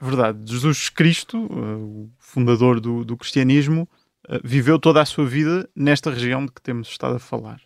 Verdade. 0.00 0.38
Jesus 0.50 0.88
Cristo, 0.88 1.36
eh, 1.50 1.54
o 1.54 2.10
fundador 2.18 2.80
do, 2.80 3.04
do 3.04 3.16
cristianismo, 3.16 3.88
eh, 4.28 4.40
viveu 4.44 4.78
toda 4.78 5.02
a 5.02 5.04
sua 5.04 5.26
vida 5.26 5.68
nesta 5.74 6.10
região 6.10 6.46
de 6.46 6.52
que 6.52 6.62
temos 6.62 6.88
estado 6.88 7.16
a 7.16 7.18
falar. 7.18 7.60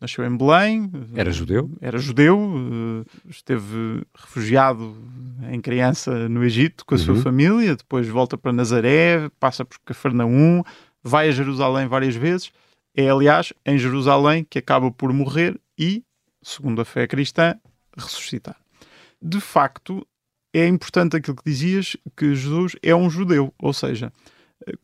Nasceu 0.00 0.24
em 0.24 0.36
Belém. 0.36 0.90
Eh, 1.14 1.20
era 1.20 1.32
judeu? 1.32 1.70
Era 1.80 1.98
judeu. 1.98 3.04
Esteve 3.28 4.04
refugiado 4.14 4.96
em 5.50 5.60
criança 5.60 6.28
no 6.28 6.44
Egito 6.44 6.84
com 6.84 6.94
a 6.94 6.98
uhum. 6.98 7.04
sua 7.04 7.16
família. 7.16 7.76
Depois 7.76 8.06
volta 8.06 8.36
para 8.36 8.52
Nazaré, 8.52 9.30
passa 9.40 9.64
por 9.64 9.78
Cafarnaum, 9.84 10.62
vai 11.02 11.28
a 11.28 11.32
Jerusalém 11.32 11.86
várias 11.86 12.14
vezes 12.14 12.52
é, 12.96 13.10
aliás, 13.10 13.52
em 13.64 13.78
Jerusalém 13.78 14.44
que 14.48 14.58
acaba 14.58 14.90
por 14.90 15.12
morrer 15.12 15.60
e 15.78 16.02
segundo 16.42 16.80
a 16.80 16.84
fé 16.84 17.06
cristã, 17.06 17.58
ressuscitar. 17.96 18.56
De 19.20 19.40
facto, 19.40 20.06
é 20.54 20.66
importante 20.66 21.16
aquilo 21.16 21.36
que 21.36 21.50
dizias, 21.50 21.96
que 22.16 22.34
Jesus 22.34 22.76
é 22.82 22.94
um 22.94 23.10
judeu, 23.10 23.52
ou 23.58 23.72
seja, 23.72 24.12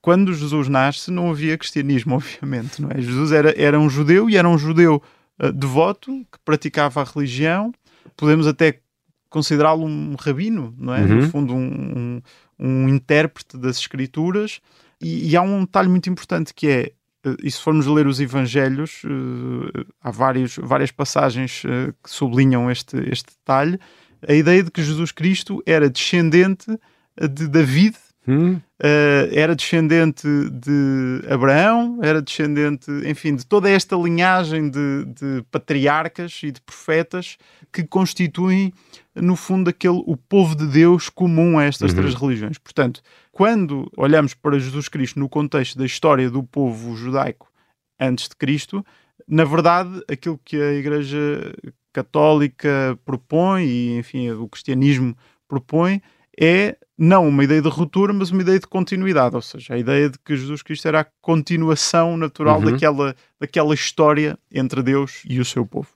quando 0.01 0.35
Jesus 0.35 0.69
nasce 0.69 1.11
não 1.11 1.31
havia 1.31 1.57
cristianismo, 1.57 2.15
obviamente, 2.17 2.81
não 2.81 2.91
é? 2.91 3.01
Jesus 3.01 3.33
era, 3.33 3.55
era 3.61 3.79
um 3.79 3.89
judeu 3.89 4.29
e 4.29 4.37
era 4.37 4.49
um 4.49 4.59
judeu 4.59 5.03
uh, 5.43 5.53
devoto 5.53 6.11
que 6.31 6.39
praticava 6.45 7.01
a 7.01 7.05
religião, 7.05 7.73
podemos 8.17 8.47
até 8.47 8.81
considerá-lo 9.29 9.87
um 9.87 10.15
rabino, 10.19 10.75
não 10.79 10.95
é? 10.95 11.01
Uhum. 11.01 11.17
No 11.17 11.31
fundo, 11.31 11.55
um, 11.55 11.59
um, 11.59 12.23
um, 12.59 12.89
intérprete 12.89 13.57
das 13.57 13.79
escrituras. 13.79 14.61
E, 15.01 15.31
e, 15.31 15.37
há 15.37 15.43
um 15.43 15.61
detalhe 15.61 15.89
muito 15.89 16.09
importante 16.11 16.53
que 16.53 16.69
é, 16.69 16.93
uh, 17.27 17.37
e 17.43 17.51
se 17.51 17.61
formos 17.61 17.87
ler 17.87 18.07
os 18.07 18.21
evangelhos, 18.21 19.03
uh, 19.05 19.87
há 20.03 20.11
vários, 20.11 20.57
várias 20.57 20.91
passagens 20.91 21.63
que 22.03 22.11
sublinham 22.11 22.71
este, 22.71 22.97
este 23.11 23.33
detalhe, 23.33 23.81
a 24.29 24.35
ideia 24.35 24.63
de 24.63 24.71
que 24.71 24.83
Jesus 24.83 25.11
Cristo 25.11 25.63
era 25.67 25.91
descendente 25.91 26.79
de 27.19 27.49
David, 27.49 27.97
Hum? 28.27 28.55
Uh, 28.55 29.27
era 29.33 29.55
descendente 29.55 30.27
de 30.51 31.23
Abraão, 31.29 31.99
era 32.03 32.23
descendente, 32.23 32.91
enfim, 33.05 33.35
de 33.35 33.45
toda 33.45 33.69
esta 33.69 33.97
linhagem 33.97 34.71
de, 34.71 35.05
de 35.07 35.43
patriarcas 35.51 36.41
e 36.45 36.53
de 36.53 36.61
profetas 36.61 37.37
que 37.73 37.83
constituem, 37.83 38.73
no 39.15 39.35
fundo, 39.35 39.71
aquele, 39.71 40.03
o 40.07 40.17
povo 40.17 40.55
de 40.55 40.67
Deus 40.67 41.09
comum 41.09 41.59
a 41.59 41.65
estas 41.65 41.91
uhum. 41.91 41.99
três 41.99 42.15
religiões. 42.15 42.59
Portanto, 42.59 43.03
quando 43.33 43.91
olhamos 43.97 44.35
para 44.35 44.59
Jesus 44.59 44.89
Cristo 44.89 45.19
no 45.19 45.29
contexto 45.29 45.77
da 45.77 45.85
história 45.85 46.31
do 46.31 46.43
povo 46.45 46.95
judaico 46.95 47.51
antes 47.99 48.29
de 48.29 48.37
Cristo, 48.37 48.85
na 49.27 49.45
verdade, 49.45 50.03
aquilo 50.09 50.39
que 50.45 50.61
a 50.61 50.73
Igreja 50.75 51.55
Católica 51.93 52.99
propõe 53.05 53.65
e, 53.65 53.99
enfim, 53.99 54.31
o 54.31 54.49
cristianismo 54.49 55.17
propõe 55.49 56.01
é 56.39 56.77
não 57.03 57.27
uma 57.27 57.43
ideia 57.43 57.61
de 57.61 57.69
ruptura, 57.69 58.13
mas 58.13 58.31
uma 58.31 58.43
ideia 58.43 58.61
de 58.61 58.67
continuidade, 58.69 59.35
ou 59.35 59.43
seja, 59.43 59.75
a 59.75 59.79
ideia 59.79 60.09
de 60.09 60.17
que 60.21 60.37
Jesus 60.37 60.63
Cristo 60.63 60.87
era 60.87 61.01
a 61.01 61.07
continuação 61.21 62.17
natural 62.17 62.61
uhum. 62.61 62.71
daquela, 62.71 63.17
daquela 63.41 63.75
história 63.75 64.39
entre 64.53 64.85
Deus 64.85 65.25
e 65.29 65.41
o 65.41 65.45
seu 65.45 65.67
povo. 65.67 65.89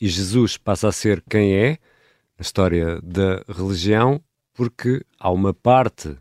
E 0.00 0.08
Jesus 0.08 0.56
passa 0.56 0.86
a 0.86 0.92
ser 0.92 1.20
quem 1.28 1.52
é 1.56 1.70
na 2.38 2.42
história 2.42 3.00
da 3.02 3.42
religião, 3.48 4.20
porque 4.54 5.04
há 5.18 5.32
uma 5.32 5.52
parte 5.52 6.16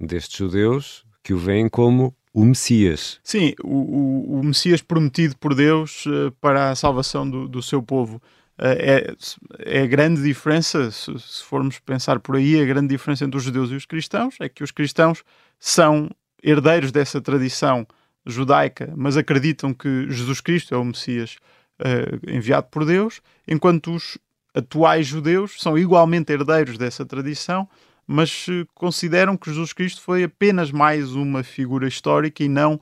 destes 0.00 0.38
judeus 0.38 1.04
que 1.22 1.34
o 1.34 1.38
veem 1.38 1.68
como 1.68 2.16
o 2.32 2.46
Messias. 2.46 3.20
Sim, 3.22 3.52
o, 3.62 3.76
o, 3.76 4.40
o 4.40 4.42
Messias 4.42 4.80
prometido 4.80 5.36
por 5.36 5.54
Deus 5.54 6.06
uh, 6.06 6.32
para 6.40 6.70
a 6.70 6.74
salvação 6.74 7.28
do, 7.28 7.46
do 7.46 7.62
seu 7.62 7.82
povo. 7.82 8.22
Eh, 8.62 9.16
é, 9.64 9.78
é 9.80 9.82
a 9.82 9.86
grande 9.86 10.22
diferença, 10.22 10.88
se, 10.92 11.18
se, 11.18 11.42
formos 11.42 11.80
pensar 11.80 12.20
por 12.20 12.36
aí, 12.36 12.60
a 12.60 12.64
grande 12.64 12.88
diferença 12.88 13.24
entre 13.24 13.36
os 13.36 13.42
judeus 13.42 13.70
e 13.72 13.74
os 13.74 13.84
cristãos 13.84 14.36
é 14.40 14.48
que 14.48 14.62
os 14.62 14.70
cristãos 14.70 15.24
são 15.58 16.08
herdeiros 16.40 16.92
dessa 16.92 17.20
tradição 17.20 17.84
judaica, 18.24 18.92
mas 18.96 19.16
acreditam 19.16 19.74
que 19.74 20.08
Jesus 20.08 20.40
Cristo 20.40 20.74
é 20.74 20.78
o 20.78 20.84
Messias 20.84 21.38
uh, 21.80 22.30
enviado 22.30 22.68
por 22.70 22.84
Deus, 22.84 23.20
enquanto 23.48 23.94
os 23.94 24.16
atuais 24.54 25.08
judeus 25.08 25.60
são 25.60 25.76
igualmente 25.76 26.32
herdeiros 26.32 26.78
dessa 26.78 27.04
tradição, 27.04 27.68
mas 28.06 28.46
uh, 28.46 28.64
consideram 28.74 29.36
que 29.36 29.50
Jesus 29.50 29.72
Cristo 29.72 30.00
foi 30.00 30.22
apenas 30.22 30.70
mais 30.70 31.14
uma 31.14 31.42
figura 31.42 31.88
histórica 31.88 32.44
e 32.44 32.48
não 32.48 32.80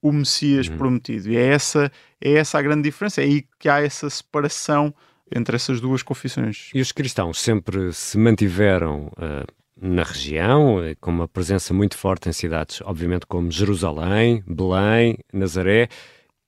o 0.00 0.10
Messias 0.10 0.68
uhum. 0.68 0.78
prometido. 0.78 1.30
E 1.30 1.36
é 1.36 1.48
essa, 1.48 1.92
é 2.18 2.32
essa 2.32 2.58
a 2.58 2.62
grande 2.62 2.82
diferença, 2.82 3.20
é 3.20 3.24
aí 3.24 3.44
que 3.58 3.68
há 3.68 3.82
essa 3.82 4.08
separação 4.08 4.94
entre 5.34 5.56
essas 5.56 5.80
duas 5.80 6.02
confissões. 6.02 6.70
E 6.74 6.80
os 6.80 6.92
cristãos 6.92 7.40
sempre 7.40 7.92
se 7.92 8.18
mantiveram 8.18 9.06
uh, 9.16 9.46
na 9.80 10.02
região, 10.02 10.82
eh, 10.82 10.96
com 11.00 11.10
uma 11.10 11.28
presença 11.28 11.72
muito 11.72 11.96
forte 11.96 12.28
em 12.28 12.32
cidades, 12.32 12.80
obviamente, 12.82 13.26
como 13.26 13.50
Jerusalém, 13.50 14.42
Belém, 14.46 15.18
Nazaré, 15.32 15.88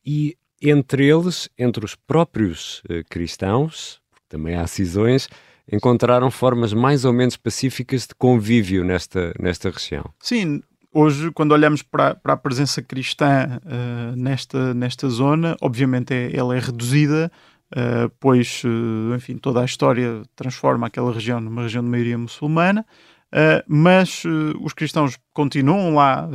e 0.05 0.37
entre 0.61 1.07
eles, 1.07 1.49
entre 1.57 1.85
os 1.85 1.95
próprios 1.95 2.83
uh, 2.90 3.05
cristãos, 3.09 4.01
porque 4.11 4.27
também 4.29 4.57
há 4.57 4.66
cisões, 4.66 5.29
encontraram 5.71 6.31
formas 6.31 6.73
mais 6.73 7.05
ou 7.05 7.12
menos 7.12 7.37
pacíficas 7.37 8.07
de 8.07 8.14
convívio 8.14 8.85
nesta, 8.85 9.33
nesta 9.38 9.71
região. 9.71 10.05
Sim, 10.19 10.62
hoje, 10.93 11.31
quando 11.31 11.53
olhamos 11.53 11.83
para, 11.83 12.14
para 12.14 12.33
a 12.33 12.37
presença 12.37 12.83
cristã 12.83 13.61
uh, 13.64 14.16
nesta, 14.16 14.75
nesta 14.75 15.09
zona, 15.09 15.57
obviamente 15.61 16.12
é, 16.12 16.37
ela 16.37 16.57
é 16.57 16.59
reduzida 16.59 17.31
Uh, 17.70 18.11
pois, 18.18 18.62
uh, 18.64 19.14
enfim, 19.14 19.38
toda 19.38 19.61
a 19.61 19.64
história 19.64 20.22
transforma 20.35 20.88
aquela 20.88 21.12
região 21.12 21.40
numa 21.40 21.62
região 21.62 21.85
de 21.85 21.88
maioria 21.88 22.18
muçulmana, 22.18 22.85
uh, 23.33 23.62
mas 23.68 24.24
os 24.61 24.72
cristãos 24.72 25.16
continuam 25.33 25.94
lá 25.94 26.28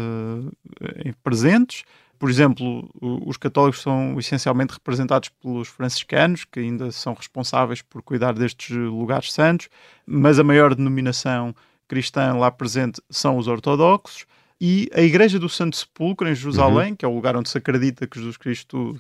presentes. 1.22 1.84
Por 2.18 2.30
exemplo, 2.30 2.90
os 3.02 3.36
católicos 3.36 3.82
são 3.82 4.18
essencialmente 4.18 4.74
representados 4.74 5.28
pelos 5.28 5.68
franciscanos, 5.68 6.46
que 6.46 6.62
ainda 6.62 6.90
são 6.90 7.14
responsáveis 7.14 7.82
por 7.82 8.02
cuidar 8.02 8.34
destes 8.34 8.74
lugares 8.74 9.34
santos, 9.34 9.68
mas 10.08 10.40
a 10.40 10.44
maior 10.44 10.74
denominação 10.74 11.54
cristã 11.86 12.34
lá 12.34 12.50
presente 12.50 13.02
são 13.10 13.38
os 13.38 13.50
ortodoxos. 13.50 14.26
E 14.60 14.90
a 14.94 15.02
Igreja 15.02 15.38
do 15.38 15.50
Santo 15.50 15.76
Sepulcro, 15.76 16.30
em 16.30 16.34
Jerusalém, 16.34 16.92
uhum. 16.92 16.96
que 16.96 17.04
é 17.04 17.08
o 17.08 17.14
lugar 17.14 17.36
onde 17.36 17.50
se 17.50 17.58
acredita 17.58 18.08
que 18.08 18.18
Jesus 18.18 18.38
Cristo 18.38 18.98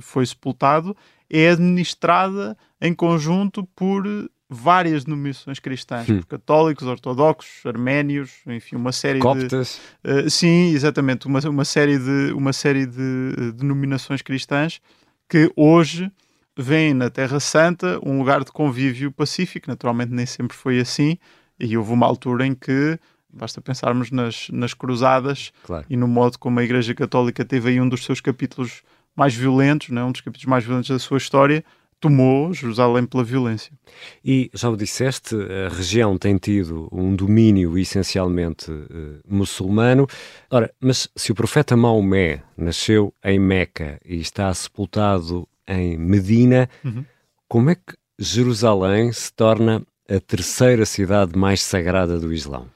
foi 0.00 0.24
sepultado, 0.24 0.96
é 1.32 1.50
administrada 1.50 2.56
em 2.80 2.92
conjunto 2.92 3.64
por 3.74 4.04
várias 4.52 5.04
denominações 5.04 5.58
cristãs, 5.58 6.08
hum. 6.08 6.20
católicos, 6.28 6.86
ortodoxos, 6.86 7.64
arménios, 7.64 8.30
enfim, 8.46 8.76
uma 8.76 8.92
série 8.92 9.18
Coptas. 9.18 9.80
de 10.04 10.10
uh, 10.10 10.30
sim, 10.30 10.72
exatamente, 10.74 11.26
uma, 11.26 11.40
uma 11.48 11.64
série 11.64 11.98
de 11.98 12.32
uma 12.34 12.52
série 12.52 12.84
de 12.84 13.00
uh, 13.38 13.52
denominações 13.52 14.20
cristãs 14.20 14.78
que 15.26 15.50
hoje 15.56 16.12
vêm 16.54 16.92
na 16.92 17.08
Terra 17.08 17.40
Santa 17.40 17.98
um 18.02 18.18
lugar 18.18 18.44
de 18.44 18.52
convívio 18.52 19.10
pacífico, 19.10 19.70
naturalmente 19.70 20.12
nem 20.12 20.26
sempre 20.26 20.54
foi 20.54 20.78
assim, 20.78 21.16
e 21.58 21.74
houve 21.76 21.92
uma 21.92 22.06
altura 22.06 22.46
em 22.46 22.54
que 22.54 22.98
basta 23.32 23.62
pensarmos 23.62 24.10
nas, 24.10 24.48
nas 24.50 24.74
cruzadas 24.74 25.52
claro. 25.64 25.86
e 25.88 25.96
no 25.96 26.06
modo 26.06 26.38
como 26.38 26.60
a 26.60 26.64
Igreja 26.64 26.94
Católica 26.94 27.44
teve 27.44 27.70
aí 27.70 27.80
um 27.80 27.88
dos 27.88 28.04
seus 28.04 28.20
capítulos 28.20 28.82
mais 29.16 29.34
violentos, 29.34 29.90
né, 29.90 30.02
um 30.02 30.12
dos 30.12 30.20
capítulos 30.20 30.46
mais 30.46 30.64
violentos 30.64 30.90
da 30.90 30.98
sua 30.98 31.18
história, 31.18 31.64
tomou 32.02 32.52
Jerusalém 32.52 33.06
pela 33.06 33.22
violência. 33.22 33.72
E 34.24 34.50
já 34.52 34.68
o 34.68 34.76
disseste, 34.76 35.36
a 35.36 35.68
região 35.72 36.18
tem 36.18 36.36
tido 36.36 36.88
um 36.90 37.14
domínio 37.14 37.78
essencialmente 37.78 38.72
uh, 38.72 39.20
muçulmano. 39.24 40.08
Ora, 40.50 40.74
mas 40.80 41.08
se 41.14 41.30
o 41.30 41.34
profeta 41.34 41.76
Maomé 41.76 42.42
nasceu 42.56 43.14
em 43.24 43.38
Meca 43.38 44.00
e 44.04 44.16
está 44.16 44.52
sepultado 44.52 45.48
em 45.68 45.96
Medina, 45.96 46.68
uhum. 46.84 47.04
como 47.46 47.70
é 47.70 47.76
que 47.76 47.94
Jerusalém 48.18 49.12
se 49.12 49.32
torna 49.32 49.86
a 50.08 50.18
terceira 50.18 50.84
cidade 50.84 51.38
mais 51.38 51.62
sagrada 51.62 52.18
do 52.18 52.32
Islão? 52.32 52.66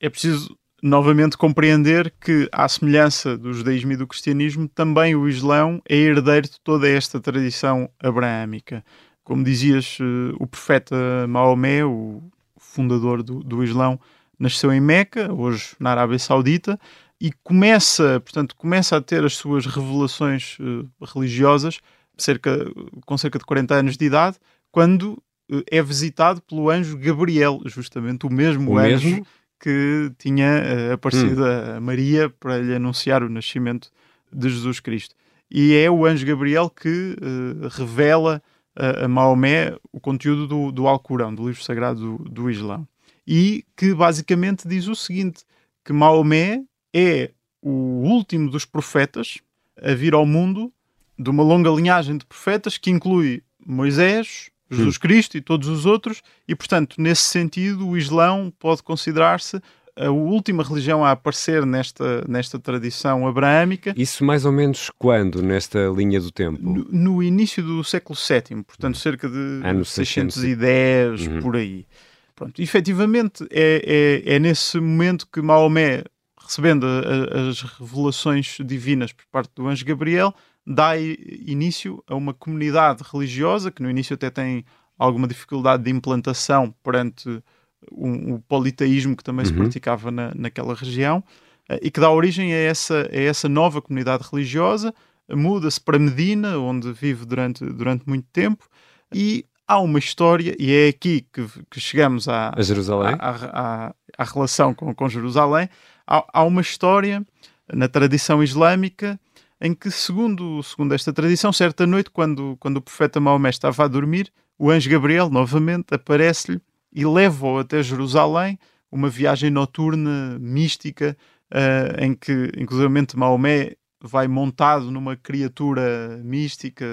É 0.00 0.10
preciso 0.10 0.58
novamente 0.82 1.36
compreender 1.38 2.12
que, 2.20 2.48
à 2.50 2.68
semelhança 2.68 3.38
do 3.38 3.52
judaísmo 3.52 3.92
e 3.92 3.96
do 3.96 4.06
cristianismo, 4.06 4.68
também 4.68 5.14
o 5.14 5.28
Islão 5.28 5.80
é 5.88 5.96
herdeiro 5.96 6.48
de 6.48 6.60
toda 6.60 6.88
esta 6.88 7.20
tradição 7.20 7.88
abraâmica. 8.02 8.84
Como 9.22 9.44
dizias, 9.44 9.98
eh, 10.00 10.34
o 10.40 10.46
profeta 10.46 10.96
Maomé, 11.28 11.84
o 11.84 12.20
fundador 12.58 13.22
do, 13.22 13.40
do 13.40 13.62
Islão, 13.62 14.00
nasceu 14.36 14.72
em 14.72 14.80
Meca, 14.80 15.32
hoje 15.32 15.76
na 15.78 15.92
Arábia 15.92 16.18
Saudita, 16.18 16.78
e 17.20 17.30
começa, 17.44 18.18
portanto, 18.18 18.56
começa 18.56 18.96
a 18.96 19.00
ter 19.00 19.24
as 19.24 19.34
suas 19.34 19.64
revelações 19.64 20.58
uh, 20.58 20.88
religiosas 21.14 21.78
cerca, 22.18 22.66
com 23.06 23.16
cerca 23.16 23.38
de 23.38 23.44
40 23.44 23.74
anos 23.76 23.96
de 23.96 24.04
idade, 24.04 24.38
quando 24.72 25.22
uh, 25.48 25.62
é 25.70 25.80
visitado 25.80 26.42
pelo 26.42 26.68
anjo 26.68 26.98
Gabriel, 26.98 27.60
justamente 27.66 28.26
o 28.26 28.30
mesmo 28.30 28.72
o 28.72 28.78
anjo 28.78 29.08
mesmo? 29.08 29.26
Que 29.62 30.10
tinha 30.18 30.60
uh, 30.90 30.92
aparecido 30.94 31.44
hum. 31.44 31.76
a 31.76 31.80
Maria 31.80 32.28
para 32.28 32.58
lhe 32.58 32.74
anunciar 32.74 33.22
o 33.22 33.28
nascimento 33.28 33.92
de 34.32 34.50
Jesus 34.50 34.80
Cristo. 34.80 35.14
E 35.48 35.74
é 35.76 35.88
o 35.88 36.04
anjo 36.04 36.26
Gabriel 36.26 36.68
que 36.68 37.16
uh, 37.16 37.68
revela 37.68 38.42
a, 38.74 39.04
a 39.04 39.08
Maomé 39.08 39.76
o 39.92 40.00
conteúdo 40.00 40.48
do, 40.48 40.72
do 40.72 40.88
Alcorão, 40.88 41.32
do 41.32 41.46
livro 41.46 41.62
sagrado 41.62 42.18
do, 42.18 42.28
do 42.28 42.50
Islão. 42.50 42.86
E 43.24 43.64
que 43.76 43.94
basicamente 43.94 44.66
diz 44.66 44.88
o 44.88 44.96
seguinte: 44.96 45.44
que 45.84 45.92
Maomé 45.92 46.64
é 46.92 47.30
o 47.62 47.70
último 47.70 48.50
dos 48.50 48.64
profetas 48.64 49.38
a 49.80 49.94
vir 49.94 50.12
ao 50.12 50.26
mundo 50.26 50.72
de 51.16 51.30
uma 51.30 51.44
longa 51.44 51.70
linhagem 51.70 52.16
de 52.16 52.26
profetas 52.26 52.76
que 52.76 52.90
inclui 52.90 53.44
Moisés, 53.64 54.50
Jesus 54.76 54.98
Cristo 54.98 55.36
e 55.36 55.40
todos 55.40 55.68
os 55.68 55.86
outros, 55.86 56.22
e 56.46 56.54
portanto, 56.54 56.96
nesse 56.98 57.24
sentido, 57.24 57.88
o 57.88 57.96
Islão 57.96 58.52
pode 58.58 58.82
considerar-se 58.82 59.60
a 59.96 60.10
última 60.10 60.62
religião 60.62 61.04
a 61.04 61.10
aparecer 61.10 61.66
nesta, 61.66 62.24
nesta 62.26 62.58
tradição 62.58 63.26
abraâmica. 63.26 63.94
Isso 63.96 64.24
mais 64.24 64.44
ou 64.44 64.52
menos 64.52 64.90
quando, 64.98 65.42
nesta 65.42 65.78
linha 65.94 66.20
do 66.20 66.30
tempo? 66.30 66.58
No, 66.62 66.84
no 66.90 67.22
início 67.22 67.62
do 67.62 67.84
século 67.84 68.18
VII, 68.18 68.62
portanto, 68.62 68.98
cerca 68.98 69.28
de 69.28 69.60
Anos 69.62 69.90
610, 69.90 71.20
600. 71.20 71.26
Uhum. 71.26 71.42
por 71.42 71.56
aí. 71.56 71.86
Pronto, 72.34 72.60
efetivamente, 72.60 73.46
é, 73.50 74.22
é, 74.26 74.34
é 74.36 74.38
nesse 74.38 74.80
momento 74.80 75.28
que 75.30 75.42
Maomé, 75.42 76.04
recebendo 76.40 76.86
a, 76.86 77.50
as 77.50 77.60
revelações 77.60 78.56
divinas 78.64 79.12
por 79.12 79.26
parte 79.30 79.50
do 79.54 79.68
anjo 79.68 79.84
Gabriel, 79.84 80.34
dá 80.66 80.96
início 80.96 82.02
a 82.06 82.14
uma 82.14 82.32
comunidade 82.32 83.02
religiosa 83.10 83.70
que 83.70 83.82
no 83.82 83.90
início 83.90 84.14
até 84.14 84.30
tem 84.30 84.64
alguma 84.98 85.26
dificuldade 85.26 85.82
de 85.82 85.90
implantação 85.90 86.72
perante 86.82 87.42
um, 87.90 88.34
o 88.34 88.40
politeísmo 88.40 89.16
que 89.16 89.24
também 89.24 89.44
uhum. 89.44 89.50
se 89.50 89.56
praticava 89.56 90.10
na, 90.10 90.32
naquela 90.34 90.74
região 90.74 91.22
eh, 91.68 91.80
e 91.82 91.90
que 91.90 92.00
dá 92.00 92.10
origem 92.10 92.52
a 92.52 92.56
essa, 92.56 93.08
a 93.10 93.20
essa 93.20 93.48
nova 93.48 93.82
comunidade 93.82 94.24
religiosa. 94.30 94.94
Muda-se 95.28 95.80
para 95.80 95.98
Medina, 95.98 96.58
onde 96.58 96.92
vive 96.92 97.24
durante, 97.24 97.64
durante 97.64 98.06
muito 98.06 98.26
tempo, 98.32 98.66
e 99.14 99.44
há 99.66 99.78
uma 99.78 99.98
história, 99.98 100.54
e 100.58 100.72
é 100.72 100.88
aqui 100.88 101.26
que, 101.32 101.46
que 101.70 101.80
chegamos 101.80 102.28
à, 102.28 102.52
a 102.54 102.62
Jerusalém. 102.62 103.16
À, 103.18 103.30
à, 103.30 103.94
à, 104.18 104.24
relação 104.24 104.74
com, 104.74 104.94
com 104.94 105.08
Jerusalém. 105.08 105.68
Há, 106.06 106.24
há 106.32 106.44
uma 106.44 106.60
história 106.60 107.24
na 107.72 107.88
tradição 107.88 108.42
islâmica 108.42 109.18
em 109.64 109.72
que, 109.72 109.92
segundo, 109.92 110.60
segundo 110.64 110.92
esta 110.92 111.12
tradição, 111.12 111.52
certa 111.52 111.86
noite, 111.86 112.10
quando, 112.10 112.56
quando 112.58 112.78
o 112.78 112.82
profeta 112.82 113.20
Maomé 113.20 113.48
estava 113.48 113.84
a 113.84 113.88
dormir, 113.88 114.32
o 114.58 114.68
anjo 114.68 114.90
Gabriel, 114.90 115.30
novamente, 115.30 115.94
aparece-lhe 115.94 116.60
e 116.92 117.06
leva-o 117.06 117.60
até 117.60 117.80
Jerusalém, 117.80 118.58
uma 118.90 119.08
viagem 119.08 119.50
noturna, 119.50 120.36
mística, 120.40 121.16
uh, 121.52 122.04
em 122.04 122.12
que, 122.12 122.50
inclusive, 122.56 122.88
Maomé 123.14 123.76
vai 124.00 124.26
montado 124.26 124.90
numa 124.90 125.16
criatura 125.16 126.20
mística, 126.24 126.84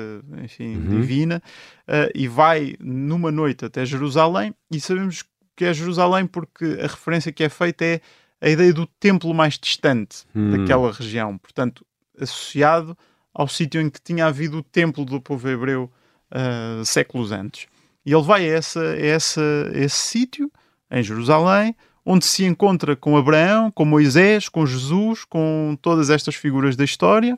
enfim, 0.43 0.75
uhum. 0.75 1.01
divina, 1.01 1.41
uh, 1.87 2.11
e 2.13 2.27
vai 2.27 2.75
numa 2.79 3.31
noite 3.31 3.65
até 3.65 3.83
Jerusalém, 3.83 4.53
e 4.71 4.79
sabemos 4.79 5.23
que 5.55 5.65
é 5.65 5.73
Jerusalém 5.73 6.27
porque 6.27 6.77
a 6.79 6.87
referência 6.87 7.31
que 7.31 7.43
é 7.43 7.49
feita 7.49 7.83
é 7.83 8.01
a 8.39 8.47
ideia 8.47 8.71
do 8.71 8.85
templo 8.85 9.33
mais 9.33 9.57
distante 9.57 10.23
uhum. 10.35 10.51
daquela 10.51 10.91
região, 10.91 11.35
portanto, 11.37 11.83
associado 12.19 12.97
ao 13.33 13.47
sítio 13.47 13.81
em 13.81 13.89
que 13.89 14.01
tinha 14.01 14.25
havido 14.25 14.57
o 14.57 14.63
templo 14.63 15.05
do 15.05 15.21
povo 15.21 15.47
hebreu 15.47 15.91
uh, 16.31 16.83
séculos 16.85 17.31
antes. 17.31 17.67
E 18.05 18.13
ele 18.13 18.23
vai 18.23 18.49
a, 18.49 18.53
essa, 18.53 18.81
a, 18.81 18.99
essa, 18.99 19.41
a 19.73 19.77
esse 19.77 19.97
sítio, 19.97 20.51
em 20.89 21.03
Jerusalém, 21.03 21.75
onde 22.05 22.25
se 22.25 22.43
encontra 22.43 22.95
com 22.95 23.15
Abraão, 23.15 23.69
com 23.71 23.85
Moisés, 23.85 24.49
com 24.49 24.65
Jesus, 24.65 25.23
com 25.25 25.77
todas 25.81 26.09
estas 26.09 26.35
figuras 26.35 26.75
da 26.75 26.83
história, 26.83 27.37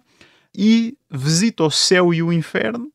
e 0.55 0.97
visita 1.09 1.63
o 1.63 1.71
céu 1.71 2.13
e 2.13 2.23
o 2.23 2.31
inferno 2.31 2.91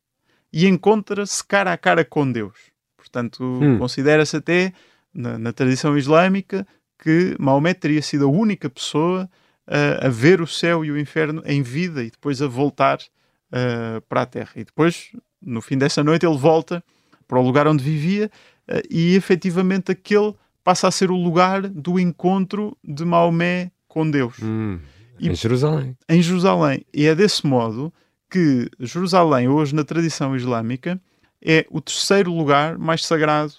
e 0.53 0.66
encontra-se 0.66 1.44
cara 1.44 1.72
a 1.72 1.77
cara 1.77 2.05
com 2.05 2.31
Deus. 2.31 2.57
Portanto, 2.96 3.42
hum. 3.44 3.79
considera-se 3.79 4.37
até, 4.37 4.72
na, 5.12 5.38
na, 5.38 5.53
tradição 5.53 5.96
islâmica, 5.96 6.66
que 6.99 7.37
Maomé 7.38 7.75
teria 7.75 8.01
sido 8.01 8.25
a 8.25 8.31
única 8.31 8.70
pessoa 8.70 9.29
uh, 9.68 10.07
a 10.07 10.09
ver 10.09 10.40
o 10.40 10.46
céu 10.46 10.85
e 10.85 10.90
o 10.90 10.98
inferno 10.98 11.42
em 11.44 11.62
vida 11.62 12.02
e 12.02 12.11
depois 12.11 12.40
a 12.40 12.46
voltar 12.46 12.98
uh, 12.98 14.00
para 14.09 14.22
a 14.22 14.26
terra. 14.26 14.52
E 14.57 14.64
depois, 14.64 15.11
no 15.40 15.61
fim 15.61 15.76
dessa 15.76 16.02
noite, 16.02 16.26
ele 16.26 16.37
volta 16.37 16.83
para 17.26 17.38
o 17.38 17.42
lugar 17.42 17.66
onde 17.66 17.83
vivia 17.83 18.31
uh, 18.68 18.81
e 18.90 19.14
efetivamente 19.14 19.90
aquele 19.90 20.35
passa 20.62 20.88
a 20.88 20.90
ser 20.90 21.11
o 21.11 21.16
lugar 21.16 21.62
do 21.62 21.98
encontro 21.98 22.76
de 22.83 23.05
Maomé 23.05 23.70
com 23.87 24.11
Deus. 24.11 24.37
Hum, 24.42 24.81
e, 25.18 25.29
em 25.29 25.35
Jerusalém. 25.35 25.96
Em 26.09 26.20
Jerusalém. 26.20 26.85
E 26.92 27.07
é 27.07 27.14
desse 27.14 27.46
modo 27.46 27.92
que 28.29 28.68
Jerusalém, 28.81 29.48
hoje 29.48 29.74
na 29.74 29.85
tradição 29.85 30.35
islâmica, 30.35 31.00
é 31.40 31.64
o 31.70 31.81
terceiro 31.81 32.33
lugar 32.33 32.76
mais 32.76 33.05
sagrado 33.05 33.52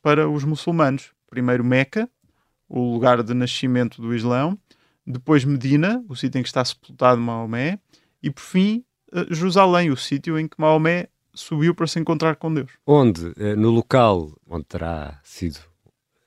para 0.00 0.28
os 0.28 0.44
muçulmanos. 0.44 1.10
Primeiro 1.28 1.64
Meca, 1.64 2.08
o 2.68 2.92
lugar 2.92 3.22
de 3.22 3.34
nascimento 3.34 4.00
do 4.00 4.14
Islão, 4.14 4.58
depois 5.06 5.44
Medina, 5.44 6.04
o 6.08 6.14
sítio 6.14 6.38
em 6.38 6.42
que 6.42 6.48
está 6.48 6.64
sepultado 6.64 7.20
Maomé, 7.20 7.78
e 8.22 8.30
por 8.30 8.42
fim 8.42 8.84
eh, 9.12 9.26
Jerusalém, 9.30 9.90
o 9.90 9.96
sítio 9.96 10.38
em 10.38 10.46
que 10.46 10.56
Maomé 10.58 11.08
subiu 11.34 11.74
para 11.74 11.86
se 11.86 11.98
encontrar 11.98 12.36
com 12.36 12.52
Deus. 12.52 12.70
Onde, 12.86 13.32
eh, 13.36 13.56
no 13.56 13.70
local 13.70 14.32
onde 14.48 14.64
terá 14.64 15.20
sido 15.24 15.60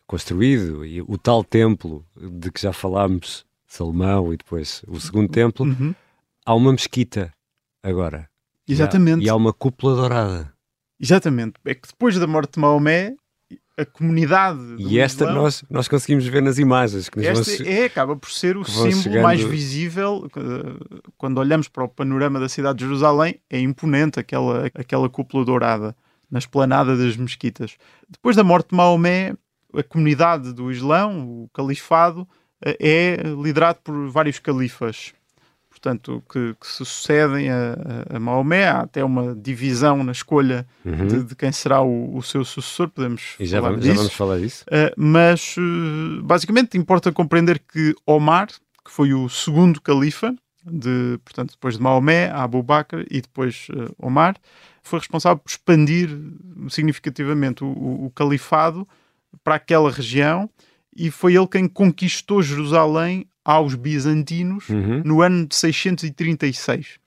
construído 0.05 0.85
e 0.85 1.01
o 1.01 1.17
tal 1.17 1.43
templo 1.43 2.05
de 2.15 2.51
que 2.51 2.61
já 2.61 2.73
falámos, 2.73 3.45
Salomão 3.65 4.33
e 4.33 4.37
depois 4.37 4.83
o 4.87 4.99
segundo 4.99 5.29
templo, 5.29 5.65
uhum. 5.65 5.93
há 6.45 6.53
uma 6.53 6.71
mesquita 6.71 7.33
agora. 7.81 8.29
Exatamente. 8.67 9.21
E 9.21 9.23
há, 9.23 9.25
e 9.27 9.29
há 9.29 9.35
uma 9.35 9.53
cúpula 9.53 9.95
dourada. 9.95 10.53
Exatamente. 10.99 11.53
É 11.65 11.75
que 11.75 11.87
depois 11.87 12.17
da 12.17 12.27
morte 12.27 12.53
de 12.53 12.59
Maomé, 12.59 13.15
a 13.77 13.85
comunidade. 13.85 14.59
E 14.77 14.99
esta 14.99 15.25
Islão, 15.25 15.43
nós, 15.43 15.63
nós 15.69 15.87
conseguimos 15.87 16.25
ver 16.25 16.41
nas 16.41 16.57
imagens. 16.57 17.09
Que 17.09 17.25
esta 17.25 17.63
vão, 17.63 17.71
é, 17.71 17.85
acaba 17.85 18.15
por 18.15 18.31
ser 18.31 18.57
o 18.57 18.63
símbolo 18.63 19.01
chegando... 19.01 19.23
mais 19.23 19.41
visível. 19.41 20.29
Quando 21.17 21.37
olhamos 21.37 21.67
para 21.67 21.83
o 21.83 21.89
panorama 21.89 22.39
da 22.39 22.47
cidade 22.49 22.79
de 22.79 22.85
Jerusalém, 22.85 23.39
é 23.49 23.59
imponente 23.59 24.19
aquela, 24.19 24.67
aquela 24.73 25.09
cúpula 25.09 25.43
dourada 25.43 25.95
na 26.29 26.39
esplanada 26.39 26.97
das 26.97 27.15
mesquitas. 27.15 27.77
Depois 28.09 28.35
da 28.35 28.43
morte 28.43 28.69
de 28.69 28.75
Maomé, 28.75 29.33
a 29.73 29.83
comunidade 29.83 30.53
do 30.53 30.71
Islão, 30.71 31.43
o 31.43 31.49
califado, 31.53 32.27
eh, 32.63 32.77
é 32.79 33.23
liderado 33.41 33.79
por 33.83 34.09
vários 34.09 34.39
califas 34.39 35.13
portanto, 35.85 36.23
que, 36.27 36.55
que 36.59 36.65
se 36.67 36.83
sucedem 36.83 37.49
a, 37.51 37.75
a, 38.15 38.19
Maomé. 38.19 38.67
Há 38.67 38.81
até 38.81 39.03
uma 39.03 39.35
divisão 39.35 40.03
na 40.03 40.11
escolha 40.11 40.65
uhum. 40.83 41.07
de, 41.07 41.23
de, 41.23 41.35
quem 41.35 41.51
será 41.51 41.81
o, 41.81 42.17
o, 42.17 42.23
seu 42.23 42.43
sucessor, 42.43 42.89
podemos 42.89 43.35
e 43.39 43.45
já 43.45 43.59
falar 43.59 43.69
vamos, 43.69 43.83
disso. 43.83 43.93
Já 43.93 44.01
vamos 44.01 44.13
falar 44.13 44.39
disso. 44.39 44.65
Uh, 44.67 44.93
mas, 44.97 45.55
uh, 45.57 46.23
basicamente, 46.23 46.77
importa 46.77 47.11
compreender 47.11 47.59
que 47.59 47.93
Omar, 48.05 48.47
que 48.47 48.89
foi 48.89 49.13
o 49.13 49.29
segundo 49.29 49.79
califa, 49.79 50.33
de, 50.65 51.19
portanto, 51.23 51.51
depois 51.51 51.77
de 51.77 51.83
Maomé, 51.83 52.31
Abu 52.31 52.63
Bakr 52.63 53.05
e 53.11 53.21
depois 53.21 53.67
uh, 53.69 53.93
Omar, 53.99 54.35
foi 54.81 54.97
responsável 54.99 55.37
por 55.37 55.49
expandir 55.49 56.09
significativamente 56.69 57.63
o, 57.63 57.67
o, 57.67 58.05
o 58.05 58.11
califado 58.11 58.87
para 59.43 59.55
aquela 59.55 59.91
região 59.91 60.49
e 60.95 61.11
foi 61.11 61.35
ele 61.35 61.47
quem 61.47 61.67
conquistou 61.67 62.41
Jerusalém 62.41 63.27
aos 63.45 63.75
bizantinos 63.75 64.67
uhum. 64.69 65.03
no 65.05 65.21
ano 65.21 65.45
de 65.45 65.55
636, 65.55 66.99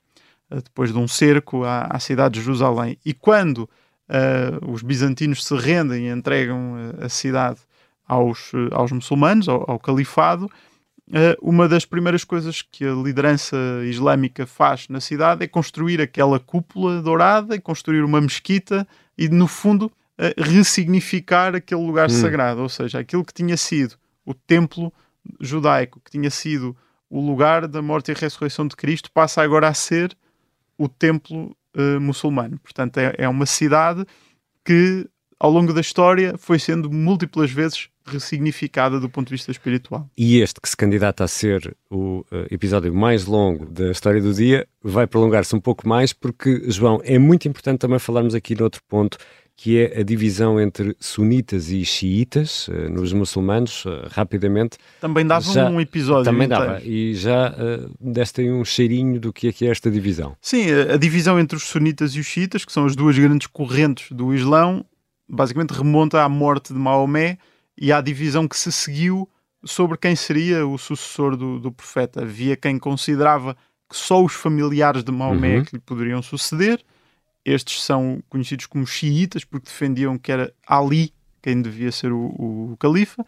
eh, 0.50 0.60
depois 0.62 0.92
de 0.92 0.98
um 0.98 1.08
cerco 1.08 1.64
à, 1.64 1.88
à 1.90 1.98
cidade 1.98 2.34
de 2.34 2.44
Jerusalém. 2.44 2.96
E 3.04 3.12
quando 3.12 3.68
uh, 4.08 4.70
os 4.70 4.82
bizantinos 4.82 5.44
se 5.44 5.56
rendem 5.56 6.06
e 6.06 6.10
entregam 6.10 6.76
a, 7.00 7.06
a 7.06 7.08
cidade 7.08 7.58
aos, 8.06 8.52
aos 8.70 8.92
muçulmanos, 8.92 9.48
ao, 9.48 9.68
ao 9.68 9.78
califado, 9.78 10.48
uma 11.40 11.66
das 11.66 11.86
primeiras 11.86 12.22
coisas 12.22 12.60
que 12.60 12.84
a 12.84 12.92
liderança 12.92 13.56
islâmica 13.84 14.46
faz 14.46 14.88
na 14.90 15.00
cidade 15.00 15.42
é 15.42 15.48
construir 15.48 16.02
aquela 16.02 16.38
cúpula 16.38 17.00
dourada 17.00 17.54
e 17.54 17.60
construir 17.60 18.02
uma 18.02 18.20
mesquita 18.20 18.86
e, 19.16 19.26
no 19.26 19.48
fundo, 19.48 19.90
ressignificar 20.36 21.54
aquele 21.54 21.80
lugar 21.80 22.10
hum. 22.10 22.14
sagrado, 22.14 22.60
ou 22.60 22.68
seja, 22.68 22.98
aquilo 22.98 23.24
que 23.24 23.32
tinha 23.32 23.56
sido 23.56 23.96
o 24.22 24.34
templo 24.34 24.92
judaico, 25.40 26.00
que 26.04 26.10
tinha 26.10 26.30
sido 26.30 26.76
o 27.10 27.20
lugar 27.20 27.66
da 27.66 27.80
morte 27.80 28.10
e 28.10 28.14
ressurreição 28.14 28.66
de 28.66 28.76
Cristo, 28.76 29.10
passa 29.12 29.42
agora 29.42 29.68
a 29.68 29.74
ser 29.74 30.16
o 30.76 30.88
templo 30.88 31.56
uh, 31.76 32.00
muçulmano. 32.00 32.58
Portanto, 32.60 32.98
é, 32.98 33.14
é 33.18 33.28
uma 33.28 33.46
cidade 33.46 34.04
que, 34.64 35.08
ao 35.38 35.50
longo 35.50 35.72
da 35.72 35.80
história, 35.80 36.36
foi 36.38 36.58
sendo 36.58 36.90
múltiplas 36.90 37.50
vezes 37.50 37.88
ressignificada 38.04 38.98
do 38.98 39.08
ponto 39.08 39.28
de 39.28 39.34
vista 39.34 39.50
espiritual. 39.50 40.08
E 40.16 40.40
este, 40.40 40.60
que 40.60 40.68
se 40.68 40.76
candidata 40.76 41.24
a 41.24 41.28
ser 41.28 41.76
o 41.90 42.20
uh, 42.20 42.46
episódio 42.50 42.94
mais 42.94 43.26
longo 43.26 43.66
da 43.66 43.90
história 43.90 44.20
do 44.20 44.32
dia, 44.32 44.66
vai 44.82 45.06
prolongar-se 45.06 45.54
um 45.54 45.60
pouco 45.60 45.86
mais, 45.86 46.12
porque, 46.12 46.70
João, 46.70 47.00
é 47.04 47.18
muito 47.18 47.48
importante 47.48 47.80
também 47.80 47.98
falarmos 47.98 48.34
aqui 48.34 48.54
noutro 48.54 48.82
ponto, 48.88 49.18
que 49.58 49.76
é 49.76 49.98
a 49.98 50.02
divisão 50.04 50.60
entre 50.60 50.96
sunitas 51.00 51.68
e 51.68 51.84
xiitas 51.84 52.68
uh, 52.68 52.88
nos 52.88 53.12
muçulmanos, 53.12 53.84
uh, 53.84 54.06
rapidamente. 54.08 54.78
Também 55.00 55.26
dava 55.26 55.52
já, 55.52 55.68
um 55.68 55.80
episódio. 55.80 56.26
Também 56.26 56.46
inteiro. 56.46 56.64
dava, 56.64 56.84
e 56.84 57.12
já 57.16 57.48
uh, 57.50 57.90
deste 58.00 58.42
aí 58.42 58.52
um 58.52 58.64
cheirinho 58.64 59.18
do 59.18 59.32
que 59.32 59.48
é 59.48 59.52
que 59.52 59.66
é 59.66 59.70
esta 59.70 59.90
divisão. 59.90 60.36
Sim, 60.40 60.70
a, 60.70 60.94
a 60.94 60.96
divisão 60.96 61.40
entre 61.40 61.56
os 61.56 61.64
sunitas 61.64 62.14
e 62.14 62.20
os 62.20 62.26
xiitas, 62.26 62.64
que 62.64 62.70
são 62.70 62.86
as 62.86 62.94
duas 62.94 63.18
grandes 63.18 63.48
correntes 63.48 64.12
do 64.12 64.32
Islão, 64.32 64.84
basicamente 65.28 65.72
remonta 65.72 66.22
à 66.22 66.28
morte 66.28 66.72
de 66.72 66.78
Maomé 66.78 67.36
e 67.76 67.90
à 67.90 68.00
divisão 68.00 68.46
que 68.46 68.56
se 68.56 68.70
seguiu 68.70 69.28
sobre 69.64 69.98
quem 69.98 70.14
seria 70.14 70.64
o 70.68 70.78
sucessor 70.78 71.36
do, 71.36 71.58
do 71.58 71.72
profeta. 71.72 72.22
Havia 72.22 72.56
quem 72.56 72.78
considerava 72.78 73.56
que 73.90 73.96
só 73.96 74.22
os 74.22 74.34
familiares 74.34 75.02
de 75.02 75.10
Maomé 75.10 75.56
uhum. 75.56 75.62
É 75.62 75.64
que 75.64 75.74
lhe 75.74 75.82
poderiam 75.82 76.22
suceder, 76.22 76.80
estes 77.50 77.82
são 77.82 78.22
conhecidos 78.28 78.66
como 78.66 78.86
xiitas 78.86 79.44
porque 79.44 79.66
defendiam 79.66 80.18
que 80.18 80.30
era 80.32 80.52
Ali 80.66 81.12
quem 81.42 81.62
devia 81.62 81.90
ser 81.92 82.12
o, 82.12 82.72
o 82.72 82.76
califa. 82.78 83.24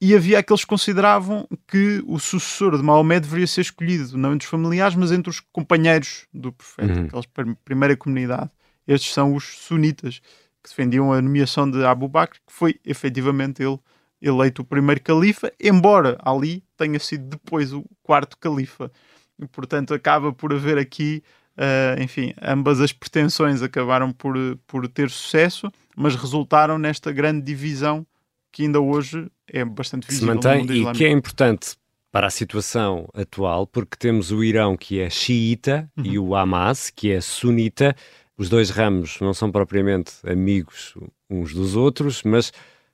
e 0.00 0.14
havia 0.14 0.38
aqueles 0.38 0.62
que 0.62 0.68
consideravam 0.68 1.48
que 1.66 2.02
o 2.06 2.18
sucessor 2.18 2.76
de 2.76 2.82
Maomé 2.82 3.20
deveria 3.20 3.46
ser 3.46 3.62
escolhido 3.62 4.16
não 4.18 4.34
entre 4.34 4.46
os 4.46 4.50
familiares, 4.50 4.96
mas 4.96 5.12
entre 5.12 5.30
os 5.30 5.40
companheiros 5.40 6.26
do 6.32 6.52
profeta, 6.52 6.92
uhum. 6.92 7.06
aquela 7.06 7.56
primeira 7.64 7.96
comunidade. 7.96 8.50
Estes 8.86 9.12
são 9.12 9.34
os 9.34 9.44
sunitas, 9.44 10.20
que 10.62 10.68
defendiam 10.68 11.12
a 11.12 11.22
nomeação 11.22 11.70
de 11.70 11.84
Abu 11.84 12.08
Bakr, 12.08 12.38
que 12.46 12.52
foi 12.52 12.80
efetivamente 12.84 13.62
ele 13.62 13.78
eleito 14.20 14.62
o 14.62 14.64
primeiro 14.64 15.00
califa, 15.02 15.52
embora 15.60 16.18
Ali 16.24 16.64
tenha 16.76 16.98
sido 16.98 17.28
depois 17.28 17.72
o 17.72 17.84
quarto 18.02 18.36
califa. 18.38 18.90
E, 19.38 19.46
portanto, 19.46 19.92
acaba 19.92 20.32
por 20.32 20.52
haver 20.52 20.78
aqui, 20.78 21.22
uh, 21.56 22.02
enfim, 22.02 22.32
ambas 22.40 22.80
as 22.80 22.92
pretensões 22.92 23.62
acabaram 23.62 24.12
por, 24.12 24.36
por 24.66 24.86
ter 24.88 25.10
sucesso, 25.10 25.70
mas 25.96 26.14
resultaram 26.14 26.78
nesta 26.78 27.12
grande 27.12 27.42
divisão 27.42 28.06
que 28.52 28.62
ainda 28.62 28.80
hoje 28.80 29.30
é 29.48 29.64
bastante 29.64 30.06
visível. 30.06 30.28
Se 30.28 30.34
mantém 30.34 30.64
e 30.64 30.92
que 30.92 31.04
é 31.04 31.10
importante 31.10 31.76
para 32.10 32.28
a 32.28 32.30
situação 32.30 33.08
atual, 33.12 33.66
porque 33.66 33.96
temos 33.98 34.30
o 34.30 34.42
Irão 34.42 34.76
que 34.76 35.00
é 35.00 35.10
xiita 35.10 35.90
uhum. 35.96 36.06
e 36.06 36.18
o 36.18 36.34
Hamas 36.34 36.88
que 36.88 37.10
é 37.10 37.20
sunita. 37.20 37.94
Os 38.38 38.48
dois 38.48 38.70
ramos 38.70 39.18
não 39.20 39.34
são 39.34 39.50
propriamente 39.50 40.12
amigos 40.26 40.94
uns 41.28 41.52
dos 41.52 41.76
outros, 41.76 42.22
mas 42.22 42.52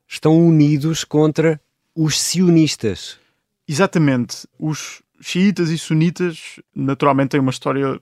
estão 0.08 0.36
unidos 0.36 1.04
contra 1.04 1.60
os 1.94 2.20
sionistas. 2.20 3.18
Exatamente. 3.68 4.46
Os 4.58 5.02
xiitas 5.20 5.70
e 5.70 5.78
sunitas 5.78 6.60
naturalmente 6.74 7.30
têm 7.30 7.40
uma 7.40 7.50
história 7.50 8.00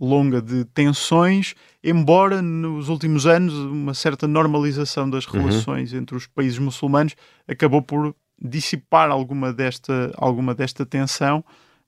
longa 0.00 0.40
de 0.40 0.64
tensões, 0.64 1.54
embora 1.82 2.42
nos 2.42 2.88
últimos 2.88 3.26
anos 3.26 3.54
uma 3.54 3.94
certa 3.94 4.26
normalização 4.26 5.08
das 5.08 5.26
uhum. 5.26 5.40
relações 5.40 5.92
uhum. 5.92 5.98
entre 6.00 6.16
os 6.16 6.26
países 6.26 6.58
muçulmanos 6.58 7.14
acabou 7.46 7.82
por 7.82 8.14
dissipar 8.40 9.10
alguma 9.10 9.52
desta, 9.52 10.12
alguma 10.16 10.54
desta 10.54 10.84
tensão. 10.84 11.44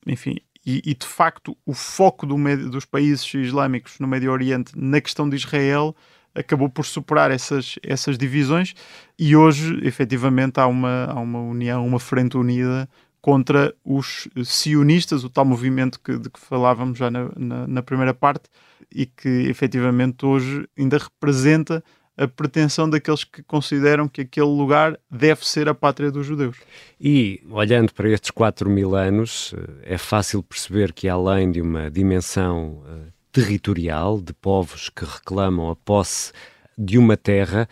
Enfim, 0.06 0.36
e, 0.64 0.82
e 0.84 0.94
de 0.94 1.06
facto 1.06 1.56
o 1.66 1.72
foco 1.72 2.26
do 2.26 2.36
dos 2.70 2.84
países 2.84 3.32
islâmicos 3.34 3.98
no 3.98 4.06
Médio 4.06 4.30
Oriente 4.30 4.72
na 4.76 5.00
questão 5.00 5.28
de 5.28 5.36
Israel 5.36 5.94
acabou 6.34 6.68
por 6.68 6.84
superar 6.84 7.30
essas, 7.30 7.76
essas 7.82 8.18
divisões 8.18 8.74
e 9.18 9.36
hoje 9.36 9.78
efetivamente 9.86 10.58
há 10.58 10.66
uma, 10.66 11.04
há 11.04 11.20
uma 11.20 11.40
união, 11.40 11.86
uma 11.86 12.00
frente 12.00 12.36
unida 12.36 12.88
contra 13.24 13.74
os 13.82 14.28
sionistas, 14.44 15.24
o 15.24 15.30
tal 15.30 15.46
movimento 15.46 15.98
que, 15.98 16.18
de 16.18 16.28
que 16.28 16.38
falávamos 16.38 16.98
já 16.98 17.10
na, 17.10 17.30
na, 17.34 17.66
na, 17.66 17.82
primeira 17.82 18.12
parte 18.12 18.50
e 18.94 19.06
que 19.06 19.48
efetivamente 19.48 20.26
hoje 20.26 20.68
ainda 20.78 20.98
representa 20.98 21.82
a 22.18 22.28
pretensão 22.28 22.88
daqueles 22.88 23.24
que 23.24 23.42
consideram 23.42 24.08
que 24.08 24.20
aquele 24.20 24.48
lugar 24.48 25.00
deve 25.10 25.42
ser 25.48 25.70
a 25.70 25.74
pátria 25.74 26.10
dos 26.10 26.26
judeus. 26.26 26.58
E, 27.00 27.42
olhando 27.48 27.94
para 27.94 28.10
estes 28.10 28.30
4 28.30 28.68
mil 28.68 28.94
anos, 28.94 29.54
eh, 29.56 29.94
é 29.94 29.96
fácil 29.96 30.42
perceber 30.42 30.92
que, 30.92 31.08
além 31.08 31.50
de 31.50 31.62
uma 31.62 31.90
dimensão 31.90 32.82
uh, 32.84 33.10
territorial, 33.32 34.20
de 34.20 34.34
povos 34.34 34.90
que 34.90 35.06
reclamam 35.06 35.70
a 35.70 35.76
posse 35.76 36.30
de 36.76 36.98
uma 36.98 37.16
terra, 37.16 37.66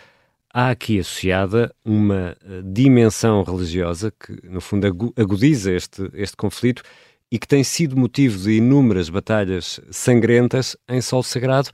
há 0.53 0.71
aqui 0.71 0.99
associada 0.99 1.75
uma 1.85 2.37
eh, 2.45 2.62
dimensão 2.65 3.43
religiosa 3.43 4.12
que, 4.12 4.47
no 4.47 4.61
fundo, 4.61 4.87
agudiza 5.17 5.73
este, 5.73 6.11
este 6.15 6.37
conflito 6.37 6.83
e 7.31 7.38
que 7.38 7.49
tem 7.49 7.65
sido 7.65 7.97
motivo 7.97 8.38
de 8.38 8.53
inúmeras 8.53 9.09
batalhas 9.09 9.81
sangrentas 9.91 10.77
em 10.88 11.01
solo 11.01 11.23
sagrado 11.23 11.71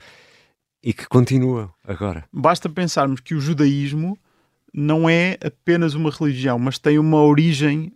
e 0.81 0.93
que 0.93 1.07
continua 1.07 1.73
agora. 1.85 2.23
Basta 2.31 2.69
pensarmos 2.69 3.19
que 3.19 3.35
o 3.35 3.41
judaísmo 3.41 4.17
não 4.73 5.09
é 5.09 5.37
apenas 5.43 5.95
uma 5.95 6.11
religião, 6.11 6.57
mas 6.57 6.79
tem 6.79 6.97
uma 6.97 7.21
origem 7.21 7.91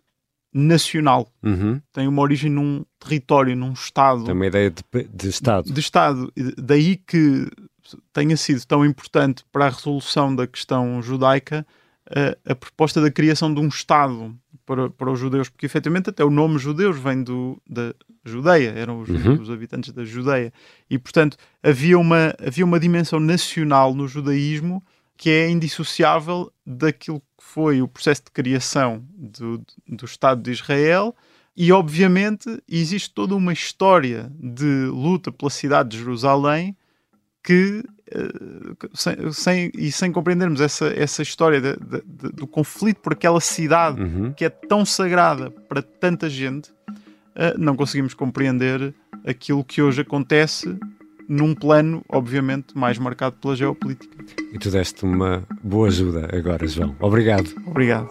nacional. 0.53 1.27
Uhum. 1.41 1.81
Tem 1.91 2.07
uma 2.07 2.21
origem 2.21 2.51
num 2.51 2.83
território, 2.99 3.55
num 3.55 3.73
Estado. 3.73 4.25
Tem 4.25 4.33
uma 4.33 4.45
ideia 4.45 4.69
de, 4.69 4.83
de 5.13 5.29
Estado. 5.29 5.71
De 5.71 5.79
Estado. 5.79 6.31
Daí 6.57 6.97
que 6.97 7.49
tenha 8.11 8.37
sido 8.37 8.65
tão 8.65 8.85
importante 8.85 9.43
para 9.51 9.65
a 9.65 9.69
resolução 9.69 10.35
da 10.35 10.47
questão 10.47 11.01
judaica 11.01 11.65
a, 12.09 12.51
a 12.51 12.55
proposta 12.55 13.01
da 13.01 13.11
criação 13.11 13.53
de 13.53 13.59
um 13.59 13.67
Estado 13.67 14.35
para, 14.65 14.89
para 14.89 15.11
os 15.11 15.19
judeus, 15.19 15.49
porque 15.49 15.65
efetivamente 15.65 16.09
até 16.09 16.23
o 16.23 16.29
nome 16.29 16.57
judeus 16.57 16.97
vem 16.97 17.23
do, 17.23 17.61
da 17.67 17.93
Judeia, 18.25 18.69
eram 18.69 19.01
os, 19.01 19.09
uhum. 19.09 19.41
os, 19.41 19.49
habitantes 19.49 19.91
da 19.91 20.05
Judeia, 20.05 20.53
e 20.89 20.97
portanto 20.97 21.37
havia 21.61 21.99
uma, 21.99 22.33
havia 22.45 22.63
uma 22.63 22.79
dimensão 22.79 23.19
nacional 23.19 23.93
no 23.93 24.07
judaísmo 24.07 24.81
que 25.17 25.29
é 25.29 25.49
indissociável 25.49 26.51
daquilo 26.65 27.19
que 27.19 27.43
foi 27.43 27.81
o 27.81 27.87
processo 27.87 28.23
de 28.25 28.31
criação 28.31 29.03
do, 29.13 29.61
do 29.87 30.05
Estado 30.05 30.41
de 30.41 30.51
Israel. 30.51 31.15
E 31.55 31.71
obviamente 31.71 32.49
existe 32.67 33.11
toda 33.13 33.35
uma 33.35 33.53
história 33.53 34.31
de 34.39 34.85
luta 34.87 35.31
pela 35.31 35.51
cidade 35.51 35.89
de 35.89 35.99
Jerusalém 35.99 36.75
que 37.43 37.83
uh, 38.15 38.89
sem, 38.93 39.31
sem, 39.31 39.71
e 39.75 39.91
sem 39.91 40.11
compreendermos 40.11 40.61
essa, 40.61 40.87
essa 40.95 41.21
história 41.21 41.59
de, 41.59 41.73
de, 41.73 42.01
de, 42.05 42.29
do 42.31 42.47
conflito 42.47 43.01
por 43.01 43.13
aquela 43.13 43.41
cidade 43.41 44.01
uhum. 44.01 44.33
que 44.33 44.45
é 44.45 44.49
tão 44.49 44.85
sagrada 44.85 45.51
para 45.51 45.81
tanta 45.81 46.29
gente, 46.29 46.69
uh, 46.69 47.57
não 47.57 47.75
conseguimos 47.75 48.13
compreender 48.13 48.93
aquilo 49.25 49.63
que 49.63 49.81
hoje 49.81 50.01
acontece 50.01 50.77
num 51.27 51.55
plano, 51.55 52.03
obviamente, 52.09 52.77
mais 52.77 52.97
marcado 52.97 53.35
pela 53.37 53.55
geopolítica. 53.55 54.17
E 54.51 54.59
tu 54.59 54.69
deste 54.69 55.03
uma 55.03 55.43
boa 55.63 55.87
ajuda 55.87 56.29
agora, 56.35 56.67
João. 56.67 56.95
Obrigado. 56.99 57.49
Obrigado. 57.65 58.09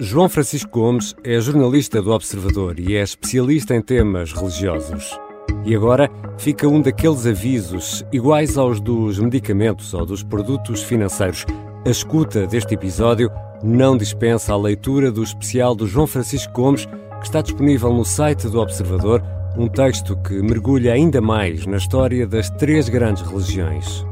João 0.00 0.28
Francisco 0.28 0.70
Gomes 0.70 1.14
é 1.22 1.40
jornalista 1.40 2.02
do 2.02 2.10
Observador 2.10 2.78
e 2.78 2.96
é 2.96 3.02
especialista 3.02 3.74
em 3.74 3.80
temas 3.80 4.32
religiosos. 4.32 5.16
E 5.64 5.74
agora 5.74 6.10
fica 6.36 6.68
um 6.68 6.80
daqueles 6.80 7.26
avisos, 7.26 8.04
iguais 8.12 8.58
aos 8.58 8.80
dos 8.80 9.18
medicamentos 9.18 9.94
ou 9.94 10.04
dos 10.04 10.22
produtos 10.22 10.82
financeiros. 10.82 11.46
A 11.86 11.90
escuta 11.90 12.46
deste 12.46 12.74
episódio 12.74 13.30
não 13.62 13.96
dispensa 13.96 14.52
a 14.52 14.58
leitura 14.58 15.10
do 15.10 15.22
especial 15.22 15.74
do 15.74 15.86
João 15.86 16.06
Francisco 16.06 16.52
Gomes, 16.52 16.86
que 16.86 17.26
está 17.26 17.40
disponível 17.40 17.92
no 17.92 18.04
site 18.04 18.48
do 18.48 18.60
Observador, 18.60 19.22
um 19.56 19.68
texto 19.68 20.16
que 20.16 20.34
mergulha 20.34 20.92
ainda 20.92 21.20
mais 21.20 21.64
na 21.64 21.78
história 21.78 22.26
das 22.26 22.50
três 22.50 22.88
grandes 22.88 23.22
religiões. 23.22 24.04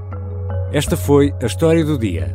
Esta 0.72 0.96
foi 0.96 1.34
a 1.42 1.46
história 1.46 1.84
do 1.84 1.98
dia. 1.98 2.34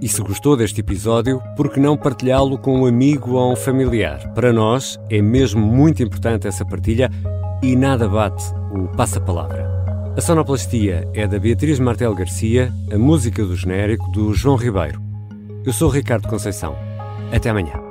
E 0.00 0.08
se 0.08 0.20
gostou 0.20 0.56
deste 0.56 0.80
episódio, 0.80 1.42
por 1.56 1.70
que 1.70 1.80
não 1.80 1.96
partilhá-lo 1.96 2.58
com 2.58 2.80
um 2.80 2.86
amigo 2.86 3.32
ou 3.32 3.52
um 3.52 3.56
familiar? 3.56 4.32
Para 4.34 4.52
nós 4.52 5.00
é 5.10 5.20
mesmo 5.20 5.66
muito 5.66 6.02
importante 6.02 6.46
essa 6.46 6.64
partilha 6.64 7.10
e 7.70 7.76
nada 7.76 8.06
bate 8.06 8.44
o 8.72 8.88
passa-palavra. 8.94 9.64
A 10.16 10.20
sonoplastia 10.20 11.08
é 11.14 11.26
da 11.26 11.38
Beatriz 11.38 11.80
Martel 11.80 12.14
Garcia, 12.14 12.70
a 12.92 12.98
música 12.98 13.42
do 13.42 13.56
genérico 13.56 14.10
do 14.10 14.34
João 14.34 14.56
Ribeiro. 14.56 15.00
Eu 15.64 15.72
sou 15.72 15.88
Ricardo 15.88 16.28
Conceição. 16.28 16.76
Até 17.32 17.48
amanhã. 17.48 17.83